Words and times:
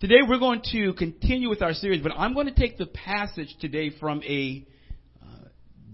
Today 0.00 0.20
we're 0.26 0.38
going 0.38 0.62
to 0.72 0.94
continue 0.94 1.50
with 1.50 1.60
our 1.60 1.74
series, 1.74 2.02
but 2.02 2.12
I'm 2.16 2.32
going 2.32 2.46
to 2.46 2.54
take 2.54 2.78
the 2.78 2.86
passage 2.86 3.54
today 3.60 3.90
from 4.00 4.22
a 4.22 4.66
uh, 5.22 5.26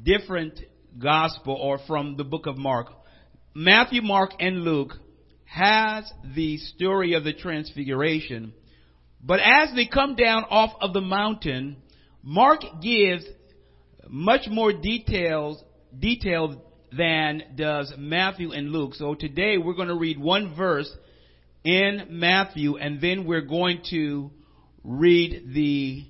different 0.04 0.60
gospel 0.96 1.54
or 1.54 1.80
from 1.88 2.16
the 2.16 2.22
book 2.22 2.46
of 2.46 2.56
Mark. 2.56 2.86
Matthew, 3.52 4.02
Mark, 4.02 4.30
and 4.38 4.62
Luke 4.62 4.92
has 5.44 6.08
the 6.36 6.56
story 6.58 7.14
of 7.14 7.24
the 7.24 7.32
transfiguration, 7.32 8.52
but 9.20 9.40
as 9.40 9.74
they 9.74 9.88
come 9.88 10.14
down 10.14 10.44
off 10.50 10.70
of 10.80 10.92
the 10.92 11.00
mountain, 11.00 11.76
Mark 12.22 12.60
gives 12.80 13.24
much 14.08 14.42
more 14.48 14.72
details, 14.72 15.60
detail 15.98 16.62
than 16.96 17.42
does 17.56 17.92
Matthew 17.98 18.52
and 18.52 18.70
Luke. 18.70 18.94
So 18.94 19.16
today 19.16 19.58
we're 19.58 19.74
going 19.74 19.88
to 19.88 19.96
read 19.96 20.20
one 20.20 20.54
verse 20.54 20.92
in 21.64 22.06
Matthew, 22.10 22.76
and 22.76 23.00
then 23.00 23.26
we're 23.26 23.40
going 23.42 23.82
to 23.90 24.30
read 24.84 25.52
the 25.52 26.06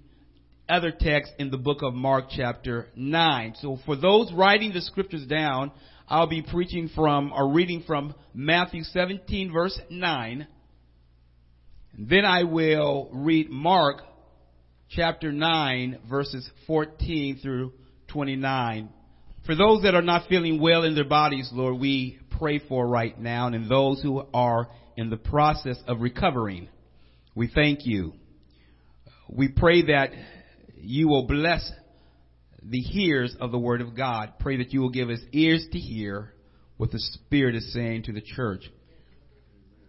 other 0.69 0.93
text 0.99 1.33
in 1.39 1.51
the 1.51 1.59
book 1.59 1.83
of 1.83 1.95
Mark 1.95 2.27
chapter 2.31 2.89
9. 2.97 3.55
So 3.61 3.79
for 3.87 3.97
those 3.97 4.33
writing 4.33 4.73
the 4.73 4.81
scriptures 4.81 5.27
down, 5.27 5.73
I'll 6.09 6.27
be 6.27 6.43
preaching 6.43 6.91
from 6.95 7.33
or 7.33 7.53
reading 7.53 7.85
from 7.87 8.15
Matthew 8.35 8.83
17 8.83 9.53
verse 9.53 9.79
9. 9.91 10.47
Then 11.99 12.25
I 12.25 12.45
will 12.45 13.09
read 13.13 13.49
Mark 13.51 14.03
chapter 14.91 15.33
9 15.33 16.01
verses 16.09 16.49
14 16.67 17.39
through 17.43 17.73
29. 18.09 18.91
For 19.47 19.55
those 19.55 19.83
that 19.83 19.95
are 19.95 20.03
not 20.03 20.29
feeling 20.29 20.61
well 20.61 20.83
in 20.83 20.95
their 20.95 21.09
bodies, 21.09 21.49
Lord, 21.53 21.81
we 21.81 22.19
pray 22.39 22.61
for 22.69 22.87
right 22.87 23.19
now 23.19 23.47
and 23.47 23.71
those 23.71 24.03
who 24.03 24.27
are 24.35 24.69
in 24.97 25.11
the 25.11 25.17
process 25.17 25.77
of 25.87 26.01
recovering. 26.01 26.69
We 27.35 27.49
thank 27.49 27.87
you. 27.87 28.15
We 29.29 29.49
pray 29.49 29.83
that 29.87 30.11
you 30.77 31.09
will 31.09 31.27
bless 31.27 31.71
the 32.63 32.81
hearers 32.81 33.37
of 33.41 33.53
the 33.53 33.59
word 33.59 33.81
of 33.81 33.97
God. 33.97 34.35
Pray 34.41 34.57
that 34.59 34.73
you 34.73 34.81
will 34.81 34.91
give 34.91 35.11
us 35.11 35.21
ears 35.33 35.67
to 35.73 35.79
hear 35.79 36.33
what 36.77 36.91
the 36.91 36.99
Spirit 36.99 37.55
is 37.55 37.73
saying 37.73 38.05
to 38.05 38.13
the 38.13 38.21
church. 38.21 38.65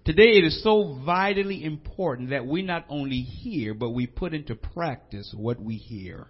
Today 0.06 0.38
it 0.38 0.46
is 0.46 0.64
so 0.64 1.02
vitally 1.06 1.64
important 1.64 2.30
that 2.30 2.46
we 2.46 2.62
not 2.62 2.86
only 2.88 3.22
hear, 3.22 3.74
but 3.74 3.90
we 3.90 4.08
put 4.08 4.34
into 4.34 4.56
practice 4.56 5.34
what 5.36 5.60
we 5.60 5.76
hear. 5.76 6.28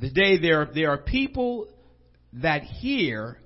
Today 0.00 0.38
there, 0.38 0.68
there 0.72 0.90
are 0.90 0.98
people 0.98 1.68
that 2.34 2.62
hear, 2.62 3.38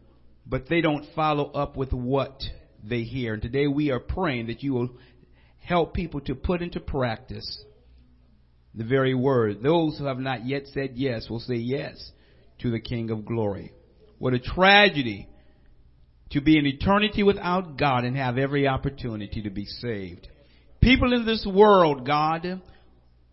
but 0.47 0.69
they 0.69 0.83
don't 0.83 1.07
follow 1.15 1.51
up 1.51 1.77
with 1.77 1.93
what 1.93 2.43
they 2.83 3.03
hear. 3.03 3.35
And 3.35 3.43
today 3.43 3.67
we 3.67 3.91
are 3.91 4.01
praying 4.01 4.47
that 4.49 4.63
you 4.63 4.73
will 4.73 4.91
help 5.59 5.95
people 5.95 6.21
to 6.23 6.35
put 6.35 6.63
into 6.63 6.81
practice 6.81 7.65
the 8.75 8.85
very 8.85 9.15
word. 9.15 9.63
Those 9.63 9.99
who 9.99 10.05
have 10.05 10.19
not 10.19 10.47
yet 10.47 10.63
said 10.73 10.93
yes 10.95 11.29
will 11.29 11.41
say 11.41 11.57
yes 11.57 12.13
to 12.61 12.71
the 12.71 12.81
King 12.81 13.11
of 13.11 13.25
glory. 13.25 13.73
What 14.19 14.35
a 14.35 14.39
tragedy 14.39 15.29
to 16.31 16.41
be 16.41 16.59
in 16.59 16.67
eternity 16.67 17.23
without 17.23 17.77
God 17.79 18.05
and 18.05 18.17
have 18.17 18.39
every 18.39 18.69
opportunity 18.69 19.43
to 19.43 19.51
be 19.51 19.65
saved. 19.65 20.29
People 20.81 21.13
in 21.13 21.25
this 21.27 21.47
world, 21.47 22.07
God, 22.07 22.61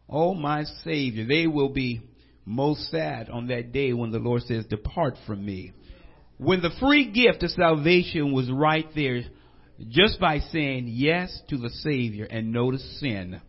oh 0.09 0.33
my 0.33 0.63
Savior, 0.83 1.25
they 1.25 1.47
will 1.47 1.69
be 1.69 2.01
most 2.45 2.89
sad 2.91 3.29
on 3.29 3.47
that 3.47 3.71
day 3.71 3.93
when 3.93 4.11
the 4.11 4.19
Lord 4.19 4.43
says, 4.43 4.65
depart 4.65 5.15
from 5.25 5.45
me. 5.45 5.73
When 6.37 6.61
the 6.61 6.75
free 6.79 7.11
gift 7.11 7.43
of 7.43 7.51
salvation 7.51 8.33
was 8.33 8.51
right 8.51 8.87
there 8.95 9.21
just 9.89 10.19
by 10.19 10.39
saying 10.39 10.87
yes 10.87 11.41
to 11.49 11.57
the 11.57 11.69
Savior 11.69 12.25
and 12.25 12.51
no 12.51 12.71
to 12.71 12.77
sin. 12.77 13.41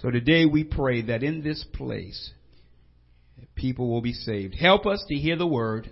So 0.00 0.10
today 0.10 0.46
we 0.46 0.64
pray 0.64 1.02
that 1.02 1.22
in 1.22 1.42
this 1.42 1.64
place, 1.74 2.32
people 3.54 3.90
will 3.90 4.00
be 4.00 4.14
saved. 4.14 4.54
Help 4.54 4.86
us 4.86 5.04
to 5.08 5.14
hear 5.14 5.36
the 5.36 5.46
word. 5.46 5.90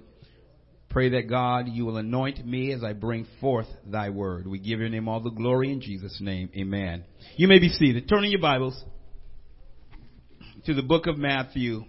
Pray 0.88 1.11
that 1.11 1.28
God, 1.28 1.69
you 1.69 1.84
will 1.84 1.99
anoint 1.99 2.44
me 2.47 2.72
as 2.72 2.83
I 2.83 2.94
bring 2.94 3.27
forth 3.41 3.67
thy 3.84 4.09
word. 4.09 4.47
We 4.47 4.59
give 4.59 4.81
your 4.81 4.88
name 4.88 5.09
all 5.09 5.21
the 5.21 5.31
glory 5.31 5.71
in 5.71 5.83
Jesus' 5.83 6.19
name. 6.21 6.49
Amen. 6.56 7.05
You 7.37 7.47
may 7.47 7.59
be 7.59 7.69
seated. 7.69 8.09
Turn 8.09 8.25
in 8.25 8.31
your 8.31 8.41
Bibles 8.41 8.83
to 10.65 10.72
the 10.72 10.83
book 10.83 11.06
of 11.06 11.19
Matthew. 11.19 11.84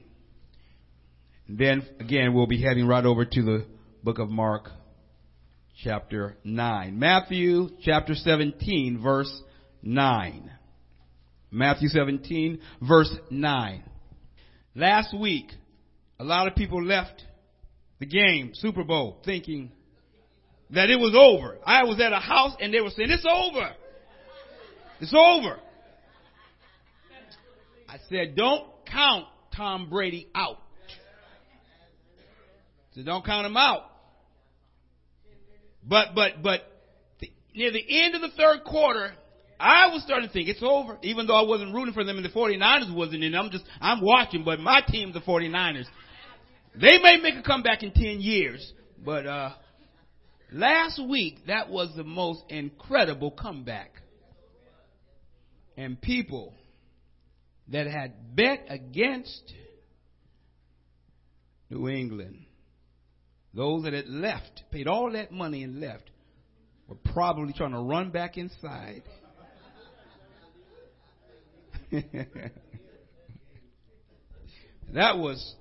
Then 1.48 1.88
again, 2.02 2.34
we'll 2.34 2.48
be 2.48 2.62
heading 2.62 2.86
right 2.86 3.06
over 3.06 3.24
to 3.24 3.42
the 3.42 3.66
book 4.04 4.20
of 4.20 4.30
Mark 4.30 4.70
chapter 5.84 6.38
9. 6.44 7.00
Matthew 7.00 7.70
chapter 7.82 8.14
17 8.14 9.02
verse 9.02 9.42
9. 9.82 10.52
Matthew 11.52 11.88
17 11.88 12.60
verse 12.88 13.14
9. 13.30 13.84
Last 14.76 15.18
week, 15.18 15.52
a 16.20 16.24
lot 16.24 16.48
of 16.48 16.56
people 16.56 16.84
left 16.84 17.24
the 18.00 18.06
game, 18.06 18.52
Super 18.54 18.84
Bowl, 18.84 19.18
thinking 19.26 19.72
that 20.72 20.90
it 20.90 21.00
was 21.00 21.16
over. 21.18 21.58
I 21.66 21.84
was 21.84 22.00
at 22.00 22.14
a 22.14 22.20
house 22.20 22.56
and 22.60 22.74
they 22.74 22.82
were 22.82 22.92
saying, 22.92 23.10
it's 23.10 23.26
over. 23.26 23.72
It's 25.00 25.14
over. 25.14 25.60
I 27.88 27.98
said, 28.10 28.36
don't 28.36 28.66
count 28.86 29.26
Tom 29.56 29.90
Brady 29.90 30.28
out. 30.36 30.58
So 32.94 33.04
don't 33.04 33.26
count 33.26 33.46
him 33.46 33.58
out. 33.58 33.89
But, 35.84 36.10
but, 36.16 36.44
but 36.44 36.62
the, 37.20 37.32
near 37.54 37.72
the 37.72 37.84
end 38.04 38.16
of 38.16 38.22
the 38.22 38.30
third 38.30 38.64
quarter, 38.66 39.12
I 39.60 39.88
was 39.88 40.04
starting 40.04 40.28
to 40.28 40.34
think 40.34 40.48
it's 40.48 40.64
over, 40.64 40.98
even 41.04 41.28
though 41.28 41.36
I 41.36 41.48
wasn't 41.48 41.74
rooting 41.74 41.94
for 41.94 42.04
them 42.04 42.18
and 42.18 42.26
the 42.26 42.30
49ers 42.30 42.94
wasn't 42.96 43.24
in. 43.24 43.36
I'm 43.36 43.50
just, 43.50 43.66
I'm 43.82 44.00
watching, 44.02 44.44
but 44.44 44.60
my 44.60 44.82
team, 44.88 45.12
the 45.12 45.20
49ers, 45.20 45.86
they 46.76 46.98
may 47.02 47.18
make 47.18 47.36
a 47.36 47.44
comeback 47.44 47.84
in 47.84 47.92
10 47.92 48.22
years, 48.22 48.74
but, 49.04 49.26
uh, 49.26 49.52
last 50.52 51.02
week, 51.04 51.48
that 51.48 51.70
was 51.70 51.92
the 51.96 52.04
most 52.04 52.44
incredible 52.50 53.32
comeback. 53.32 53.92
And 55.76 56.00
people 56.00 56.54
that 57.70 57.88
had 57.88 58.36
bet 58.36 58.66
against 58.70 59.54
New 61.70 61.88
England 61.88 62.46
those 63.54 63.84
that 63.84 63.94
had 63.94 64.08
left, 64.08 64.64
paid 64.72 64.88
all 64.88 65.12
that 65.12 65.32
money 65.32 65.64
and 65.64 65.80
left, 65.80 66.10
were 66.88 66.98
probably 67.14 67.54
trying 67.54 67.72
to 67.72 67.80
run 67.80 68.12
back 68.12 68.38
inside. 68.38 69.04
that 74.94 75.18
was 75.18 75.56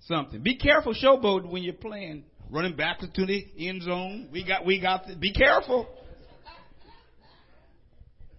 something. 0.00 0.42
Be 0.42 0.56
careful, 0.56 0.94
showboat, 0.94 1.48
when 1.48 1.62
you're 1.62 1.74
playing, 1.74 2.24
running 2.50 2.76
back 2.76 2.98
to 3.00 3.26
the 3.26 3.46
end 3.58 3.82
zone. 3.82 4.28
We 4.32 4.44
got, 4.44 4.64
we 4.64 4.80
got. 4.80 5.06
To, 5.06 5.16
be 5.16 5.32
careful. 5.32 5.86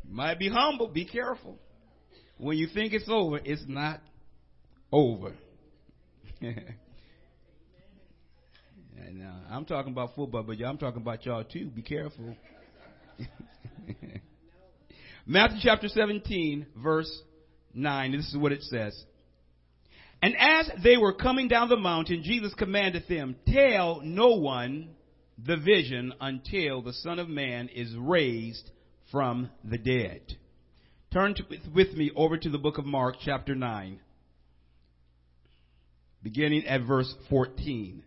Might 0.09 0.40
be 0.40 0.50
humble. 0.50 0.88
Be 0.88 1.06
careful. 1.06 1.58
When 2.38 2.58
you 2.58 2.68
think 2.74 2.94
it's 2.94 3.09
over, 3.09 3.40
it's 3.44 3.64
not 3.68 4.02
over. 4.92 5.34
And 9.06 9.22
uh, 9.22 9.31
I'm 9.50 9.66
talking 9.66 9.91
about 9.91 10.16
football, 10.16 10.44
but 10.44 10.59
I'm 10.62 10.78
talking 10.78 11.02
about 11.02 11.25
y'all 11.25 11.44
too. 11.44 11.68
Be 11.68 11.81
careful. 11.81 12.35
Matthew 15.25 15.59
chapter 15.62 15.88
17, 15.88 16.68
verse 16.75 17.12
9. 17.74 18.12
This 18.12 18.28
is 18.28 18.38
what 18.38 18.52
it 18.52 18.63
says. 18.63 19.00
And 20.22 20.36
as 20.40 20.69
they 20.84 20.97
were 20.97 21.13
coming 21.13 21.47
down 21.47 21.69
the 21.69 21.78
mountain, 21.78 22.24
Jesus 22.24 22.53
commanded 22.56 23.03
them, 23.07 23.36
Tell 23.47 24.02
no 24.03 24.30
one 24.30 24.90
the 25.38 25.57
vision 25.57 26.13
until 26.19 26.81
the 26.81 26.94
Son 26.94 27.19
of 27.19 27.30
Man 27.30 27.69
is 27.69 27.94
raised 27.96 28.72
from 29.12 29.50
the 29.63 29.78
dead. 29.78 30.22
Turn 31.13 31.36
to, 31.36 31.44
with 31.74 31.94
me 31.94 32.12
over 32.16 32.38
to 32.38 32.50
the 32.50 32.57
book 32.57 32.77
of 32.77 32.86
Mark, 32.86 33.16
chapter 33.24 33.54
9, 33.54 34.00
beginning 36.24 36.66
at 36.66 36.81
verse 36.81 37.13
14. 37.30 38.04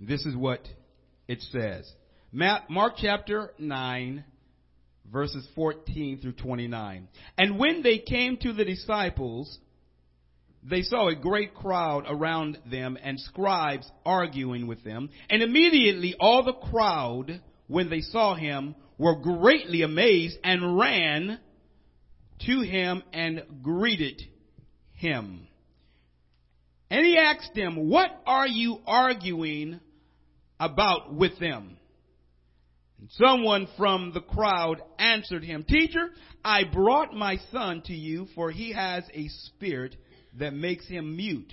This 0.00 0.24
is 0.24 0.36
what 0.36 0.66
it 1.26 1.42
says. 1.50 1.90
Mark 2.32 2.94
chapter 2.96 3.52
9, 3.58 4.24
verses 5.10 5.46
14 5.54 6.20
through 6.20 6.32
29. 6.32 7.08
And 7.36 7.58
when 7.58 7.82
they 7.82 7.98
came 7.98 8.36
to 8.38 8.52
the 8.52 8.64
disciples, 8.64 9.58
they 10.62 10.82
saw 10.82 11.08
a 11.08 11.16
great 11.16 11.54
crowd 11.54 12.04
around 12.08 12.58
them 12.70 12.98
and 13.02 13.18
scribes 13.18 13.90
arguing 14.04 14.66
with 14.66 14.84
them. 14.84 15.10
And 15.30 15.42
immediately 15.42 16.14
all 16.20 16.44
the 16.44 16.52
crowd, 16.52 17.40
when 17.66 17.90
they 17.90 18.00
saw 18.00 18.34
him, 18.34 18.74
were 18.98 19.16
greatly 19.16 19.82
amazed 19.82 20.38
and 20.44 20.78
ran 20.78 21.38
to 22.46 22.60
him 22.60 23.02
and 23.12 23.42
greeted 23.62 24.22
him. 24.92 25.46
And 26.90 27.04
he 27.04 27.18
asked 27.18 27.54
them, 27.54 27.88
What 27.88 28.10
are 28.26 28.46
you 28.46 28.78
arguing 28.86 29.80
about 30.58 31.14
with 31.14 31.38
them. 31.38 31.76
And 32.98 33.08
Someone 33.12 33.68
from 33.76 34.12
the 34.12 34.20
crowd 34.20 34.82
answered 34.98 35.44
him, 35.44 35.64
Teacher, 35.64 36.10
I 36.44 36.64
brought 36.64 37.14
my 37.14 37.38
son 37.52 37.82
to 37.86 37.94
you, 37.94 38.26
for 38.34 38.50
he 38.50 38.72
has 38.72 39.04
a 39.12 39.28
spirit 39.28 39.96
that 40.38 40.54
makes 40.54 40.86
him 40.86 41.16
mute. 41.16 41.52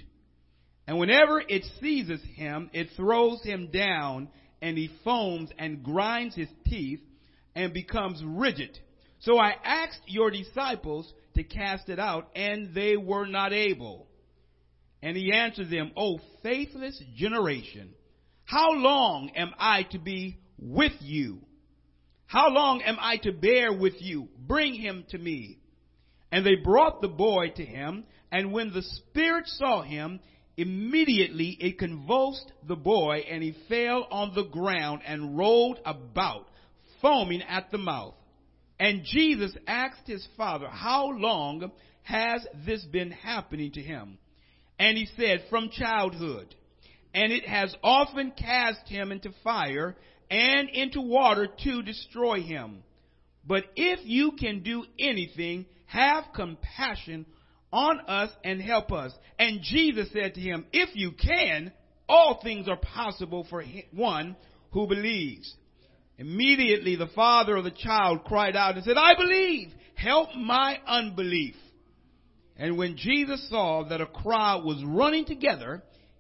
And 0.87 0.99
whenever 0.99 1.41
it 1.47 1.63
seizes 1.79 2.21
him, 2.35 2.69
it 2.73 2.89
throws 2.95 3.43
him 3.43 3.69
down, 3.71 4.29
and 4.61 4.77
he 4.77 4.89
foams 5.03 5.49
and 5.57 5.83
grinds 5.83 6.35
his 6.35 6.49
teeth 6.65 7.01
and 7.55 7.73
becomes 7.73 8.21
rigid. 8.23 8.77
So 9.19 9.39
I 9.39 9.53
asked 9.63 10.01
your 10.07 10.29
disciples 10.29 11.11
to 11.35 11.43
cast 11.43 11.89
it 11.89 11.99
out, 11.99 12.29
and 12.35 12.73
they 12.73 12.97
were 12.97 13.25
not 13.25 13.53
able. 13.53 14.07
And 15.01 15.15
he 15.15 15.31
answered 15.31 15.69
them, 15.69 15.91
O 15.97 16.19
faithless 16.43 17.01
generation, 17.15 17.93
how 18.45 18.73
long 18.73 19.31
am 19.35 19.51
I 19.57 19.83
to 19.91 19.99
be 19.99 20.37
with 20.59 20.93
you? 21.01 21.41
How 22.27 22.49
long 22.49 22.81
am 22.81 22.97
I 22.99 23.17
to 23.17 23.31
bear 23.31 23.73
with 23.73 23.95
you? 23.99 24.29
Bring 24.47 24.75
him 24.75 25.05
to 25.09 25.17
me. 25.17 25.59
And 26.31 26.45
they 26.45 26.55
brought 26.55 27.01
the 27.01 27.07
boy 27.07 27.49
to 27.55 27.65
him, 27.65 28.03
and 28.31 28.51
when 28.51 28.71
the 28.71 28.81
spirit 28.81 29.47
saw 29.47 29.81
him, 29.81 30.19
immediately 30.57 31.57
it 31.59 31.79
convulsed 31.79 32.51
the 32.67 32.75
boy, 32.75 33.23
and 33.29 33.41
he 33.41 33.55
fell 33.69 34.07
on 34.11 34.33
the 34.35 34.43
ground 34.43 35.01
and 35.05 35.37
rolled 35.37 35.79
about, 35.85 36.47
foaming 37.01 37.41
at 37.43 37.71
the 37.71 37.77
mouth. 37.77 38.15
And 38.79 39.05
Jesus 39.05 39.55
asked 39.67 40.07
his 40.07 40.27
father, 40.35 40.67
How 40.67 41.09
long 41.11 41.71
has 42.03 42.45
this 42.65 42.83
been 42.83 43.11
happening 43.11 43.71
to 43.71 43.81
him? 43.81 44.17
And 44.77 44.97
he 44.97 45.07
said, 45.17 45.45
From 45.49 45.69
childhood. 45.69 46.53
And 47.15 47.31
it 47.31 47.47
has 47.47 47.73
often 47.81 48.31
cast 48.31 48.87
him 48.89 49.13
into 49.13 49.31
fire 49.41 49.95
and 50.29 50.69
into 50.69 50.99
water 50.99 51.47
to 51.63 51.81
destroy 51.81 52.41
him. 52.41 52.83
But 53.47 53.63
if 53.77 53.99
you 54.03 54.33
can 54.33 54.63
do 54.63 54.83
anything, 54.99 55.65
have 55.85 56.25
compassion 56.35 57.25
on 57.71 58.01
us 58.01 58.31
and 58.43 58.61
help 58.61 58.91
us. 58.91 59.13
And 59.39 59.61
Jesus 59.61 60.09
said 60.11 60.33
to 60.33 60.41
him, 60.41 60.65
If 60.73 60.89
you 60.93 61.13
can, 61.13 61.71
all 62.09 62.41
things 62.43 62.67
are 62.67 62.75
possible 62.75 63.47
for 63.49 63.63
one 63.93 64.35
who 64.71 64.85
believes. 64.85 65.55
Immediately 66.17 66.97
the 66.97 67.07
father 67.15 67.55
of 67.55 67.63
the 67.63 67.71
child 67.71 68.25
cried 68.25 68.57
out 68.57 68.75
and 68.75 68.83
said, 68.83 68.97
I 68.97 69.15
believe, 69.15 69.71
help 69.95 70.35
my 70.35 70.79
unbelief. 70.85 71.55
And 72.57 72.77
when 72.77 72.97
Jesus 72.97 73.49
saw 73.49 73.87
that 73.87 74.01
a 74.01 74.05
crowd 74.05 74.65
was 74.65 74.83
running 74.85 75.25
together, 75.25 75.83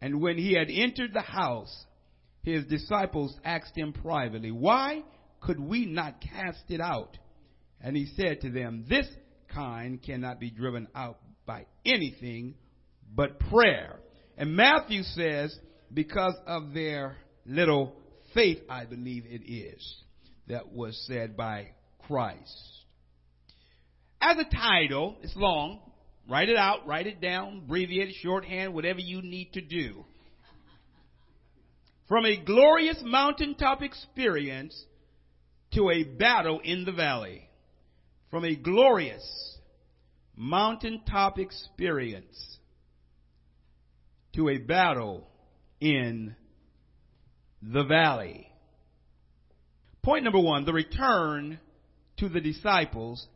And 0.00 0.20
when 0.20 0.38
he 0.38 0.54
had 0.54 0.68
entered 0.70 1.12
the 1.12 1.20
house, 1.20 1.86
his 2.42 2.64
disciples 2.66 3.36
asked 3.44 3.76
him 3.76 3.92
privately, 3.92 4.50
Why 4.50 5.02
could 5.40 5.60
we 5.60 5.86
not 5.86 6.20
cast 6.20 6.64
it 6.68 6.80
out? 6.80 7.16
And 7.80 7.96
he 7.96 8.06
said 8.16 8.40
to 8.42 8.50
them, 8.50 8.84
This 8.88 9.06
kind 9.48 10.02
cannot 10.02 10.40
be 10.40 10.50
driven 10.50 10.88
out 10.94 11.18
by 11.46 11.66
anything 11.84 12.54
but 13.14 13.38
prayer. 13.40 14.00
And 14.36 14.54
Matthew 14.54 15.02
says, 15.02 15.56
Because 15.92 16.34
of 16.46 16.74
their 16.74 17.16
little 17.44 17.94
faith, 18.34 18.58
I 18.68 18.84
believe 18.84 19.24
it 19.26 19.50
is, 19.50 20.02
that 20.46 20.72
was 20.72 21.02
said 21.06 21.36
by 21.36 21.68
Christ. 22.06 22.78
As 24.20 24.36
a 24.38 24.56
title, 24.56 25.16
it's 25.22 25.36
long. 25.36 25.80
Write 26.28 26.50
it 26.50 26.56
out, 26.56 26.86
write 26.86 27.06
it 27.06 27.20
down, 27.20 27.62
abbreviate 27.64 28.10
it, 28.10 28.14
shorthand, 28.20 28.74
whatever 28.74 29.00
you 29.00 29.22
need 29.22 29.52
to 29.54 29.62
do. 29.62 30.04
From 32.06 32.26
a 32.26 32.36
glorious 32.36 33.00
mountaintop 33.02 33.82
experience 33.82 34.84
to 35.72 35.90
a 35.90 36.04
battle 36.04 36.60
in 36.60 36.84
the 36.84 36.92
valley. 36.92 37.48
From 38.30 38.44
a 38.44 38.54
glorious 38.54 39.56
mountaintop 40.36 41.38
experience 41.38 42.58
to 44.34 44.50
a 44.50 44.58
battle 44.58 45.26
in 45.80 46.34
the 47.62 47.84
valley. 47.84 48.50
Point 50.02 50.24
number 50.24 50.40
one, 50.40 50.64
the 50.64 50.72
return 50.72 51.58
to 52.18 52.28
the 52.28 52.40
disciples 52.40 53.26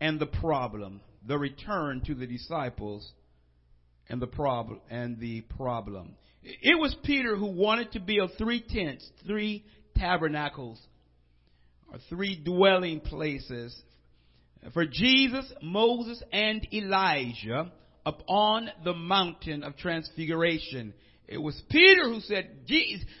and 0.00 0.18
the 0.18 0.26
problem. 0.26 1.00
The 1.26 1.38
return 1.38 2.02
to 2.06 2.14
the 2.14 2.26
disciples 2.26 3.10
and 4.08 4.20
the 4.20 4.26
problem 4.26 4.80
and 4.90 5.18
the 5.18 5.40
problem. 5.56 6.16
It 6.42 6.78
was 6.78 6.94
Peter 7.04 7.36
who 7.36 7.46
wanted 7.46 7.92
to 7.92 8.00
build 8.00 8.32
three 8.36 8.62
tents, 8.62 9.08
three 9.26 9.64
tabernacles, 9.96 10.78
or 11.90 11.98
three 12.10 12.36
dwelling 12.36 13.00
places 13.00 13.74
for 14.72 14.84
Jesus, 14.86 15.50
Moses, 15.62 16.22
and 16.32 16.66
Elijah 16.72 17.72
upon 18.04 18.68
the 18.84 18.94
mountain 18.94 19.62
of 19.62 19.76
transfiguration. 19.76 20.94
It 21.26 21.38
was 21.38 21.60
Peter 21.70 22.04
who 22.04 22.20
said, 22.20 22.50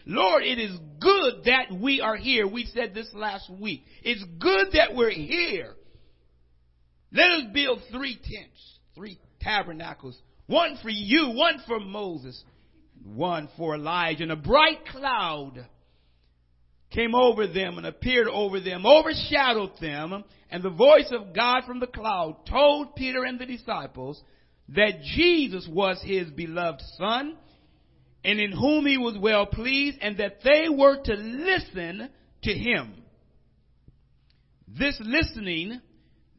Lord, 0.04 0.42
it 0.42 0.58
is 0.58 0.78
good 1.00 1.44
that 1.46 1.72
we 1.80 2.00
are 2.02 2.16
here. 2.16 2.46
We 2.46 2.66
said 2.66 2.94
this 2.94 3.08
last 3.14 3.50
week. 3.50 3.82
It's 4.02 4.24
good 4.38 4.68
that 4.74 4.94
we're 4.94 5.10
here. 5.10 5.74
Let 7.14 7.30
us 7.30 7.42
build 7.52 7.80
three 7.92 8.16
tents, 8.16 8.78
three 8.96 9.20
tabernacles. 9.40 10.18
One 10.46 10.76
for 10.82 10.90
you, 10.90 11.30
one 11.30 11.62
for 11.66 11.78
Moses, 11.78 12.42
one 13.04 13.48
for 13.56 13.76
Elijah. 13.76 14.24
And 14.24 14.32
a 14.32 14.36
bright 14.36 14.84
cloud 14.90 15.64
came 16.90 17.14
over 17.14 17.46
them 17.46 17.78
and 17.78 17.86
appeared 17.86 18.26
over 18.26 18.58
them, 18.60 18.84
overshadowed 18.84 19.80
them. 19.80 20.24
And 20.50 20.62
the 20.62 20.70
voice 20.70 21.12
of 21.12 21.34
God 21.34 21.62
from 21.66 21.78
the 21.78 21.86
cloud 21.86 22.46
told 22.50 22.96
Peter 22.96 23.24
and 23.24 23.38
the 23.38 23.46
disciples 23.46 24.20
that 24.70 25.02
Jesus 25.16 25.68
was 25.70 26.02
his 26.04 26.28
beloved 26.30 26.82
son 26.98 27.36
and 28.24 28.40
in 28.40 28.52
whom 28.52 28.86
he 28.86 28.96
was 28.96 29.18
well 29.18 29.44
pleased, 29.44 29.98
and 30.00 30.16
that 30.16 30.38
they 30.42 30.68
were 30.70 30.96
to 30.96 31.12
listen 31.12 32.08
to 32.42 32.52
him. 32.54 32.94
This 34.66 34.98
listening 35.04 35.82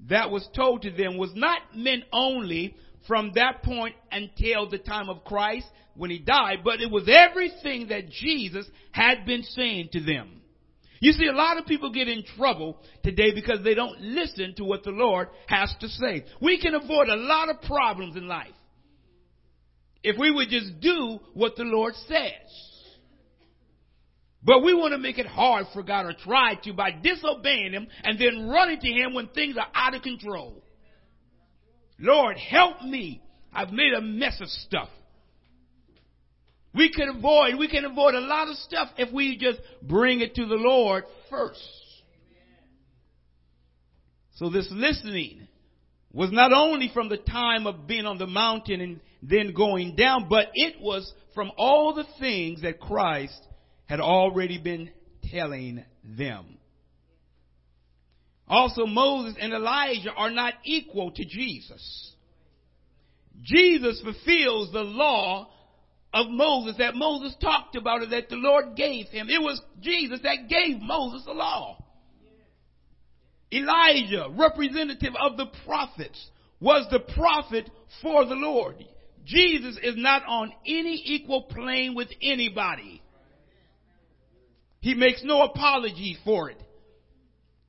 that 0.09 0.31
was 0.31 0.47
told 0.55 0.83
to 0.83 0.91
them 0.91 1.17
was 1.17 1.31
not 1.35 1.61
meant 1.75 2.03
only 2.11 2.75
from 3.07 3.31
that 3.35 3.63
point 3.63 3.95
until 4.11 4.69
the 4.69 4.77
time 4.77 5.09
of 5.09 5.23
Christ 5.23 5.67
when 5.95 6.09
he 6.09 6.19
died, 6.19 6.59
but 6.63 6.81
it 6.81 6.91
was 6.91 7.09
everything 7.09 7.87
that 7.89 8.09
Jesus 8.09 8.65
had 8.91 9.25
been 9.25 9.43
saying 9.43 9.89
to 9.93 10.01
them. 10.01 10.41
You 10.99 11.11
see, 11.11 11.27
a 11.27 11.33
lot 11.33 11.57
of 11.57 11.65
people 11.65 11.91
get 11.91 12.07
in 12.07 12.23
trouble 12.37 12.77
today 13.03 13.33
because 13.33 13.63
they 13.63 13.73
don't 13.73 13.99
listen 14.01 14.55
to 14.57 14.63
what 14.63 14.83
the 14.83 14.91
Lord 14.91 15.27
has 15.47 15.73
to 15.81 15.87
say. 15.87 16.25
We 16.41 16.59
can 16.59 16.73
avoid 16.73 17.09
a 17.09 17.15
lot 17.15 17.49
of 17.49 17.61
problems 17.61 18.15
in 18.15 18.27
life 18.27 18.47
if 20.03 20.17
we 20.19 20.31
would 20.31 20.49
just 20.49 20.79
do 20.79 21.19
what 21.33 21.55
the 21.55 21.63
Lord 21.63 21.93
says. 22.07 22.74
But 24.45 24.63
we 24.63 24.75
want 24.75 24.91
to 24.91 24.99
make 24.99 25.17
it 25.17 25.25
hard 25.25 25.65
for 25.73 25.81
God 25.81 26.05
or 26.05 26.13
try 26.13 26.53
to 26.63 26.73
by 26.73 26.91
disobeying 26.91 27.73
Him 27.73 27.87
and 28.03 28.19
then 28.19 28.47
running 28.47 28.79
to 28.79 28.87
Him 28.87 29.15
when 29.15 29.27
things 29.29 29.57
are 29.57 29.67
out 29.73 29.95
of 29.95 30.03
control. 30.03 30.63
Lord, 31.99 32.37
help 32.37 32.83
me. 32.83 33.21
I've 33.51 33.71
made 33.71 33.93
a 33.93 34.01
mess 34.01 34.39
of 34.41 34.47
stuff. 34.47 34.89
We 36.75 36.91
can 36.91 37.09
avoid, 37.09 37.55
we 37.57 37.69
can 37.69 37.85
avoid 37.85 38.13
a 38.15 38.19
lot 38.19 38.49
of 38.49 38.57
stuff 38.57 38.89
if 38.97 39.11
we 39.11 39.37
just 39.37 39.59
bring 39.81 40.19
it 40.19 40.35
to 40.35 40.45
the 40.45 40.55
Lord 40.55 41.05
first. 41.29 41.59
So 44.35 44.49
this 44.49 44.67
listening 44.69 45.47
was 46.11 46.31
not 46.31 46.51
only 46.51 46.91
from 46.93 47.09
the 47.09 47.17
time 47.17 47.65
of 47.65 47.87
being 47.87 48.05
on 48.05 48.17
the 48.17 48.27
mountain 48.27 48.81
and 48.81 48.99
then 49.23 49.53
going 49.53 49.95
down, 49.95 50.27
but 50.29 50.49
it 50.53 50.81
was 50.81 51.11
from 51.33 51.51
all 51.57 51.93
the 51.93 52.05
things 52.19 52.61
that 52.61 52.79
Christ 52.79 53.39
had 53.85 53.99
already 53.99 54.57
been 54.57 54.89
telling 55.31 55.83
them. 56.03 56.57
Also, 58.47 58.85
Moses 58.85 59.35
and 59.39 59.53
Elijah 59.53 60.11
are 60.11 60.29
not 60.29 60.53
equal 60.63 61.11
to 61.11 61.25
Jesus. 61.25 62.13
Jesus 63.41 64.01
fulfills 64.01 64.71
the 64.71 64.83
law 64.83 65.49
of 66.13 66.27
Moses 66.29 66.75
that 66.77 66.95
Moses 66.95 67.35
talked 67.41 67.75
about 67.75 68.01
or 68.01 68.07
that 68.07 68.29
the 68.29 68.35
Lord 68.35 68.75
gave 68.75 69.07
him. 69.07 69.27
It 69.29 69.41
was 69.41 69.61
Jesus 69.81 70.19
that 70.23 70.47
gave 70.47 70.79
Moses 70.79 71.25
the 71.25 71.33
law. 71.33 71.83
Elijah, 73.51 74.27
representative 74.31 75.13
of 75.19 75.37
the 75.37 75.47
prophets, 75.65 76.29
was 76.59 76.87
the 76.91 76.99
prophet 76.99 77.69
for 78.01 78.25
the 78.25 78.35
Lord. 78.35 78.83
Jesus 79.25 79.77
is 79.81 79.95
not 79.97 80.23
on 80.27 80.53
any 80.65 81.01
equal 81.05 81.43
plane 81.43 81.95
with 81.95 82.09
anybody. 82.21 83.01
He 84.85 84.93
makes 84.93 85.23
no 85.23 85.41
apology 85.41 86.15
for 86.23 86.51
it. 86.51 86.61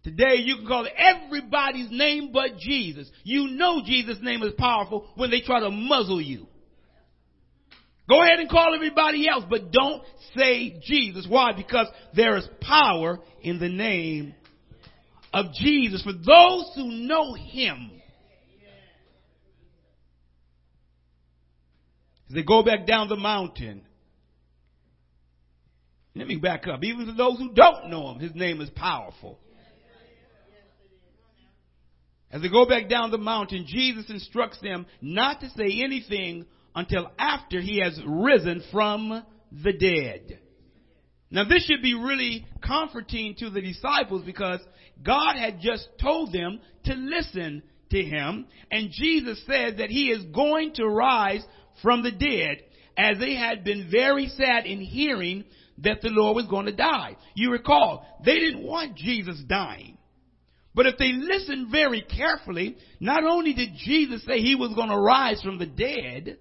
Today 0.05 0.35
you 0.35 0.57
can 0.57 0.67
call 0.67 0.87
everybody's 0.95 1.91
name 1.91 2.29
but 2.31 2.59
Jesus. 2.59 3.11
You 3.25 3.49
know 3.49 3.81
Jesus' 3.83 4.19
name 4.21 4.43
is 4.43 4.53
powerful 4.59 5.09
when 5.15 5.31
they 5.31 5.41
try 5.41 5.61
to 5.61 5.71
muzzle 5.71 6.21
you. 6.21 6.47
Go 8.07 8.23
ahead 8.23 8.39
and 8.39 8.51
call 8.51 8.75
everybody 8.75 9.27
else, 9.31 9.45
but 9.49 9.73
don't 9.73 10.03
say 10.37 10.79
Jesus. 10.85 11.27
Why? 11.27 11.53
Because 11.57 11.87
there 12.15 12.37
is 12.37 12.47
power 12.61 13.19
in 13.41 13.61
the 13.61 13.71
name 13.71 14.35
of 15.33 15.55
Jesus 15.55 16.03
for 16.03 16.13
those 16.13 16.71
who 16.75 17.07
know 17.07 17.33
Him. 17.33 17.93
As 22.29 22.35
they 22.35 22.43
go 22.43 22.63
back 22.63 22.87
down 22.87 23.09
the 23.09 23.17
mountain, 23.17 23.86
let 26.17 26.27
me 26.27 26.37
back 26.37 26.67
up. 26.67 26.83
Even 26.83 27.07
for 27.07 27.13
those 27.13 27.39
who 27.39 27.53
don't 27.53 27.91
know 27.91 28.11
Him, 28.11 28.19
His 28.19 28.35
name 28.35 28.61
is 28.61 28.71
powerful. 28.71 29.39
As 32.31 32.43
they 32.43 32.49
go 32.49 32.67
back 32.67 32.89
down 32.89 33.11
the 33.11 33.19
mountain, 33.19 33.65
Jesus 33.69 34.11
instructs 34.11 34.59
them 34.61 34.87
not 35.01 35.41
to 35.41 35.51
say 35.51 35.83
anything 35.85 36.45
until 36.75 37.11
after 37.19 37.61
he 37.61 37.81
has 37.81 37.99
risen 38.07 38.63
from 38.73 39.23
the 39.53 39.73
dead. 39.73 40.41
Now 41.31 41.45
this 41.45 41.65
should 41.65 41.83
be 41.83 41.95
really 41.95 42.47
comforting 42.67 43.37
to 43.39 43.51
the 43.51 43.61
disciples 43.61 44.23
because 44.25 44.61
God 45.03 45.37
had 45.37 45.61
just 45.61 45.89
told 46.01 46.33
them 46.33 46.61
to 46.85 46.95
listen 46.95 47.63
to 47.91 48.03
him 48.03 48.47
and 48.71 48.91
Jesus 48.91 49.41
said 49.47 49.79
that 49.79 49.91
he 49.91 50.11
is 50.11 50.25
going 50.35 50.75
to 50.75 50.87
rise 50.87 51.45
from 51.83 52.03
the 52.03 52.11
dead 52.11 52.63
as 52.97 53.19
they 53.19 53.35
had 53.35 53.65
been 53.65 53.89
very 53.91 54.29
sad 54.29 54.67
in 54.67 54.81
hearing 54.81 55.45
that 55.79 56.01
the 56.01 56.09
Lord 56.09 56.37
was 56.37 56.47
going 56.47 56.67
to 56.67 56.73
die. 56.73 57.17
You 57.35 57.53
recall, 57.53 58.07
they 58.25 58.39
didn't 58.39 58.63
want 58.63 58.97
Jesus 58.97 59.43
dying. 59.47 59.99
But 60.75 60.87
if 60.87 60.99
they 60.99 61.13
listened 61.13 61.71
very 61.71 62.03
carefully, 62.03 62.77
not 63.01 63.25
only 63.25 63.55
did 63.55 63.71
Jesus 63.77 64.25
say 64.27 64.41
he 64.41 64.55
was 64.55 64.75
going 64.75 64.91
to 64.91 64.99
rise 64.99 65.41
from 65.43 65.59
the 65.59 65.67
dead, 65.67 66.39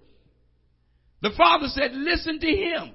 the 1.22 1.30
father 1.36 1.68
said, 1.68 1.92
listen 1.92 2.38
to 2.40 2.46
him. 2.46 2.92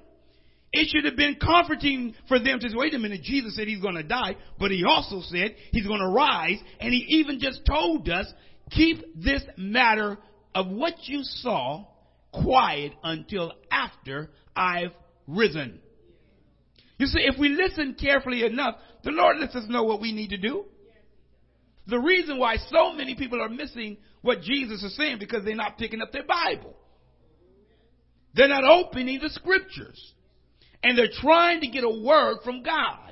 It 0.71 0.87
should 0.89 1.05
have 1.05 1.17
been 1.17 1.35
comforting 1.35 2.15
for 2.27 2.39
them 2.39 2.59
to 2.59 2.69
say, 2.69 2.75
wait 2.75 2.93
a 2.93 2.99
minute, 2.99 3.23
Jesus 3.23 3.55
said 3.55 3.67
he's 3.67 3.81
going 3.81 3.95
to 3.95 4.03
die, 4.03 4.37
but 4.57 4.71
he 4.71 4.85
also 4.85 5.21
said 5.21 5.55
he's 5.71 5.87
going 5.87 5.99
to 5.99 6.07
rise, 6.07 6.59
and 6.79 6.93
he 6.93 7.17
even 7.19 7.39
just 7.39 7.65
told 7.65 8.07
us, 8.07 8.31
keep 8.69 9.03
this 9.15 9.43
matter 9.57 10.17
of 10.55 10.67
what 10.67 10.93
you 11.03 11.23
saw 11.23 11.85
quiet 12.31 12.93
until 13.03 13.53
after 13.71 14.29
I've 14.55 14.91
risen. 15.27 15.79
You 16.97 17.07
see, 17.07 17.21
if 17.21 17.39
we 17.39 17.49
listen 17.49 17.95
carefully 17.99 18.45
enough, 18.45 18.75
the 19.03 19.11
Lord 19.11 19.37
lets 19.39 19.55
us 19.55 19.65
know 19.67 19.83
what 19.83 20.01
we 20.01 20.11
need 20.11 20.29
to 20.29 20.37
do. 20.37 20.65
The 21.87 21.99
reason 21.99 22.37
why 22.37 22.57
so 22.57 22.93
many 22.93 23.15
people 23.15 23.41
are 23.41 23.49
missing 23.49 23.97
what 24.21 24.41
Jesus 24.41 24.83
is 24.83 24.95
saying 24.95 25.17
because 25.19 25.43
they're 25.43 25.55
not 25.55 25.77
picking 25.77 26.01
up 26.01 26.11
their 26.11 26.25
Bible. 26.25 26.75
They're 28.33 28.47
not 28.47 28.63
opening 28.63 29.19
the 29.19 29.29
scriptures. 29.29 30.13
And 30.83 30.97
they're 30.97 31.09
trying 31.11 31.61
to 31.61 31.67
get 31.67 31.83
a 31.83 31.89
word 31.89 32.37
from 32.43 32.63
God. 32.63 33.11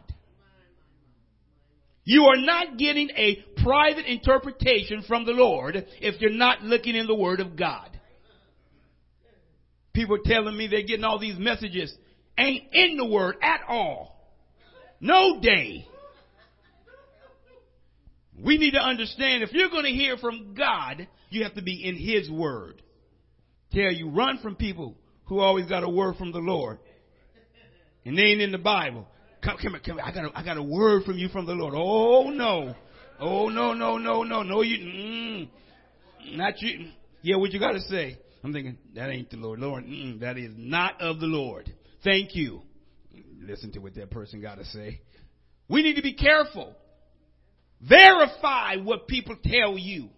You 2.04 2.24
are 2.26 2.38
not 2.38 2.78
getting 2.78 3.10
a 3.16 3.44
private 3.62 4.06
interpretation 4.06 5.04
from 5.08 5.26
the 5.26 5.32
Lord 5.32 5.76
if 6.02 6.20
you're 6.22 6.32
not 6.32 6.64
looking 6.64 6.96
in 6.96 7.06
the 7.06 7.16
Word 7.16 7.40
of 7.40 7.56
God. 7.56 7.99
People 10.00 10.20
telling 10.24 10.56
me 10.56 10.66
they're 10.68 10.84
getting 10.84 11.04
all 11.04 11.20
these 11.20 11.38
messages 11.38 11.94
ain't 12.38 12.64
in 12.72 12.96
the 12.96 13.04
Word 13.04 13.36
at 13.42 13.60
all. 13.68 14.16
No 15.02 15.42
day. 15.42 15.86
We 18.42 18.58
need 18.58 18.72
to 18.72 18.80
understand 18.80 19.44
if 19.44 19.52
you're 19.52 19.68
going 19.68 19.84
to 19.84 19.92
hear 19.92 20.16
from 20.16 20.56
God, 20.58 21.06
you 21.30 21.44
have 21.44 21.54
to 21.56 21.62
be 21.62 21.86
in 21.86 21.98
His 21.98 22.32
Word. 22.32 22.82
Tell 23.74 23.92
you, 23.92 24.10
run 24.10 24.38
from 24.42 24.56
people 24.56 24.96
who 25.26 25.40
always 25.40 25.66
got 25.66 25.84
a 25.84 25.90
word 25.90 26.16
from 26.16 26.32
the 26.32 26.40
Lord. 26.40 26.80
And 28.06 28.18
they 28.18 28.22
ain't 28.22 28.40
in 28.40 28.54
the 28.54 28.58
Bible. 28.58 29.06
Come, 29.44 29.58
come 29.62 29.74
here, 29.74 29.82
come 29.86 29.98
here. 29.98 30.06
I 30.06 30.14
got 30.14 30.24
a, 30.24 30.32
I 30.34 30.46
got 30.46 30.56
a 30.56 30.64
word 30.64 31.04
from 31.04 31.18
you 31.18 31.28
from 31.28 31.46
the 31.46 31.52
Lord. 31.52 31.74
Oh 31.76 32.30
no. 32.30 32.74
Oh 33.20 33.50
no, 33.50 33.74
no, 33.74 33.98
no, 33.98 34.24
no, 34.24 34.44
no, 34.44 34.62
you, 34.62 34.78
mm, 34.78 35.50
not 36.38 36.54
you. 36.62 36.88
Yeah, 37.22 37.36
what 37.36 37.52
you 37.52 37.60
got 37.60 37.74
to 37.74 37.82
say? 37.82 38.18
I'm 38.44 38.54
thinking, 38.54 38.78
that 38.96 39.10
ain't 39.10 39.30
the 39.30 39.38
Lord. 39.38 39.60
Lord, 39.60 39.84
that 40.22 40.38
is 40.38 40.54
not 40.56 41.02
of 41.02 41.20
the 41.20 41.26
Lord. 41.26 41.74
Thank 42.04 42.36
you. 42.36 42.62
Listen 43.42 43.72
to 43.74 43.80
what 43.80 43.96
that 43.96 44.12
person 44.12 44.42
got 44.42 44.56
to 44.56 44.66
say. 44.66 45.02
We 45.68 45.84
need 45.84 45.96
to 45.96 46.02
be 46.02 46.14
careful. 46.14 46.74
Verify 47.82 48.78
what 48.78 49.08
people 49.08 49.36
tell 49.44 49.78
you. 49.78 50.10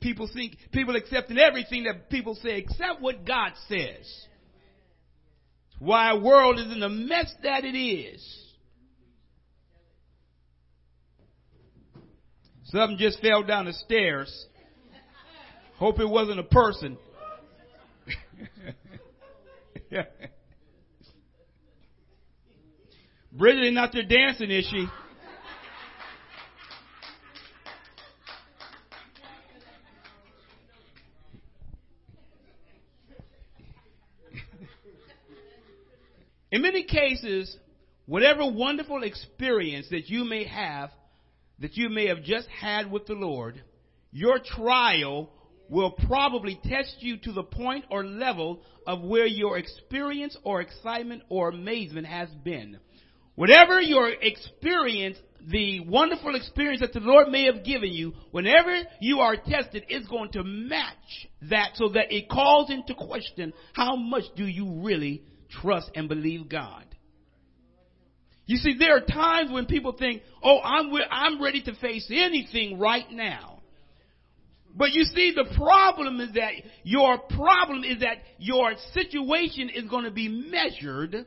People 0.00 0.28
think, 0.32 0.56
people 0.72 0.96
accepting 0.96 1.38
everything 1.38 1.84
that 1.84 2.10
people 2.10 2.34
say 2.36 2.58
except 2.58 3.00
what 3.00 3.26
God 3.26 3.52
says. 3.68 4.26
Why 5.78 6.10
our 6.10 6.20
world 6.20 6.58
is 6.58 6.70
in 6.70 6.80
the 6.80 6.88
mess 6.88 7.32
that 7.42 7.64
it 7.64 7.76
is. 7.76 8.40
Something 12.64 12.98
just 12.98 13.20
fell 13.20 13.42
down 13.42 13.66
the 13.66 13.72
stairs. 13.72 14.46
Hope 15.76 16.00
it 16.00 16.08
wasn't 16.08 16.40
a 16.40 16.44
person. 16.44 16.96
Bridget 23.32 23.72
not 23.72 23.92
there 23.92 24.04
dancing, 24.04 24.50
is 24.50 24.66
she? 24.70 24.86
In 36.52 36.62
many 36.62 36.84
cases, 36.84 37.56
whatever 38.06 38.46
wonderful 38.46 39.02
experience 39.02 39.88
that 39.90 40.08
you 40.08 40.24
may 40.24 40.44
have, 40.44 40.90
that 41.58 41.76
you 41.76 41.88
may 41.88 42.06
have 42.06 42.22
just 42.22 42.46
had 42.48 42.90
with 42.90 43.06
the 43.06 43.14
Lord, 43.14 43.60
your 44.12 44.38
trial 44.38 45.28
will 45.68 45.92
probably 45.92 46.60
test 46.64 46.96
you 47.00 47.16
to 47.18 47.32
the 47.32 47.42
point 47.42 47.84
or 47.90 48.04
level 48.04 48.62
of 48.86 49.02
where 49.02 49.26
your 49.26 49.58
experience 49.58 50.36
or 50.44 50.60
excitement 50.60 51.22
or 51.28 51.48
amazement 51.48 52.06
has 52.06 52.28
been. 52.44 52.78
Whatever 53.34 53.80
your 53.80 54.10
experience, 54.10 55.18
the 55.46 55.80
wonderful 55.80 56.34
experience 56.36 56.80
that 56.80 56.92
the 56.92 57.00
Lord 57.00 57.28
may 57.28 57.46
have 57.46 57.64
given 57.64 57.92
you, 57.92 58.12
whenever 58.30 58.76
you 59.00 59.20
are 59.20 59.36
tested, 59.36 59.84
it's 59.88 60.06
going 60.08 60.30
to 60.32 60.44
match 60.44 61.28
that 61.50 61.70
so 61.74 61.88
that 61.90 62.12
it 62.12 62.28
calls 62.28 62.70
into 62.70 62.94
question 62.94 63.52
how 63.72 63.96
much 63.96 64.24
do 64.36 64.46
you 64.46 64.82
really 64.84 65.24
trust 65.60 65.90
and 65.94 66.08
believe 66.08 66.48
God. 66.48 66.84
You 68.46 68.58
see, 68.58 68.76
there 68.78 68.96
are 68.96 69.00
times 69.00 69.50
when 69.50 69.66
people 69.66 69.92
think, 69.98 70.22
oh, 70.42 70.60
I'm, 70.62 70.92
I'm 71.10 71.42
ready 71.42 71.62
to 71.62 71.74
face 71.76 72.06
anything 72.10 72.78
right 72.78 73.10
now. 73.10 73.53
But 74.76 74.92
you 74.92 75.04
see, 75.04 75.32
the 75.34 75.54
problem 75.56 76.20
is 76.20 76.32
that 76.34 76.52
your 76.82 77.18
problem 77.18 77.84
is 77.84 78.00
that 78.00 78.18
your 78.38 78.72
situation 78.92 79.70
is 79.70 79.88
going 79.88 80.04
to 80.04 80.10
be 80.10 80.28
measured 80.28 81.26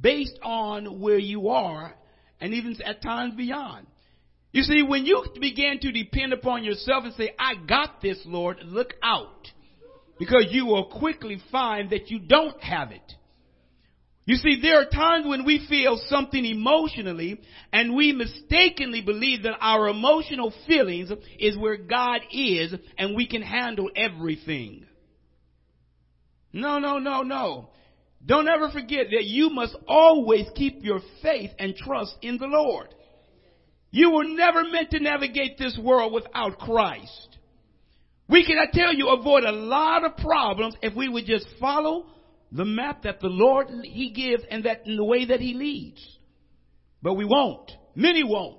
based 0.00 0.38
on 0.42 1.00
where 1.00 1.18
you 1.18 1.48
are 1.48 1.94
and 2.40 2.54
even 2.54 2.76
at 2.84 3.00
times 3.00 3.34
beyond. 3.36 3.86
You 4.50 4.62
see, 4.62 4.82
when 4.82 5.06
you 5.06 5.24
begin 5.40 5.78
to 5.80 5.92
depend 5.92 6.32
upon 6.32 6.64
yourself 6.64 7.04
and 7.04 7.14
say, 7.14 7.32
I 7.38 7.54
got 7.54 8.02
this, 8.02 8.18
Lord, 8.26 8.58
look 8.64 8.94
out. 9.02 9.48
Because 10.18 10.46
you 10.50 10.66
will 10.66 10.86
quickly 10.86 11.40
find 11.50 11.90
that 11.90 12.10
you 12.10 12.18
don't 12.18 12.60
have 12.62 12.90
it. 12.90 13.12
You 14.24 14.36
see, 14.36 14.60
there 14.62 14.80
are 14.80 14.84
times 14.84 15.26
when 15.26 15.44
we 15.44 15.66
feel 15.68 16.00
something 16.06 16.44
emotionally 16.44 17.40
and 17.72 17.96
we 17.96 18.12
mistakenly 18.12 19.00
believe 19.00 19.42
that 19.42 19.56
our 19.60 19.88
emotional 19.88 20.52
feelings 20.68 21.10
is 21.40 21.58
where 21.58 21.76
God 21.76 22.20
is 22.30 22.72
and 22.98 23.16
we 23.16 23.26
can 23.26 23.42
handle 23.42 23.90
everything. 23.96 24.86
No, 26.52 26.78
no, 26.78 26.98
no, 26.98 27.22
no. 27.22 27.70
Don't 28.24 28.48
ever 28.48 28.70
forget 28.70 29.06
that 29.10 29.24
you 29.24 29.50
must 29.50 29.74
always 29.88 30.46
keep 30.54 30.84
your 30.84 31.00
faith 31.20 31.50
and 31.58 31.74
trust 31.74 32.14
in 32.22 32.38
the 32.38 32.46
Lord. 32.46 32.94
You 33.90 34.12
were 34.12 34.24
never 34.24 34.62
meant 34.62 34.90
to 34.90 35.00
navigate 35.00 35.58
this 35.58 35.76
world 35.82 36.12
without 36.12 36.58
Christ. 36.58 37.38
We 38.28 38.46
can, 38.46 38.56
I 38.56 38.66
tell 38.72 38.94
you, 38.94 39.08
avoid 39.08 39.42
a 39.42 39.52
lot 39.52 40.04
of 40.04 40.16
problems 40.18 40.76
if 40.80 40.94
we 40.94 41.08
would 41.08 41.26
just 41.26 41.46
follow 41.58 42.06
the 42.52 42.64
map 42.64 43.02
that 43.02 43.20
the 43.20 43.28
Lord 43.28 43.68
He 43.82 44.10
gives 44.10 44.44
and 44.50 44.64
that 44.64 44.86
in 44.86 44.96
the 44.96 45.04
way 45.04 45.24
that 45.26 45.40
He 45.40 45.54
leads. 45.54 46.00
But 47.00 47.14
we 47.14 47.24
won't. 47.24 47.72
Many 47.94 48.22
won't. 48.22 48.58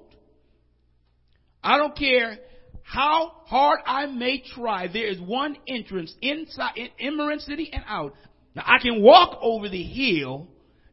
I 1.63 1.77
don't 1.77 1.95
care 1.95 2.37
how 2.83 3.31
hard 3.45 3.79
I 3.85 4.07
may 4.07 4.43
try. 4.53 4.87
There 4.87 5.07
is 5.07 5.19
one 5.21 5.55
entrance 5.67 6.13
inside, 6.21 6.73
in, 6.97 7.15
Marin 7.15 7.39
City 7.39 7.69
and 7.71 7.83
out. 7.87 8.13
Now 8.55 8.63
I 8.65 8.79
can 8.79 9.01
walk 9.01 9.39
over 9.41 9.69
the 9.69 9.83
hill 9.83 10.49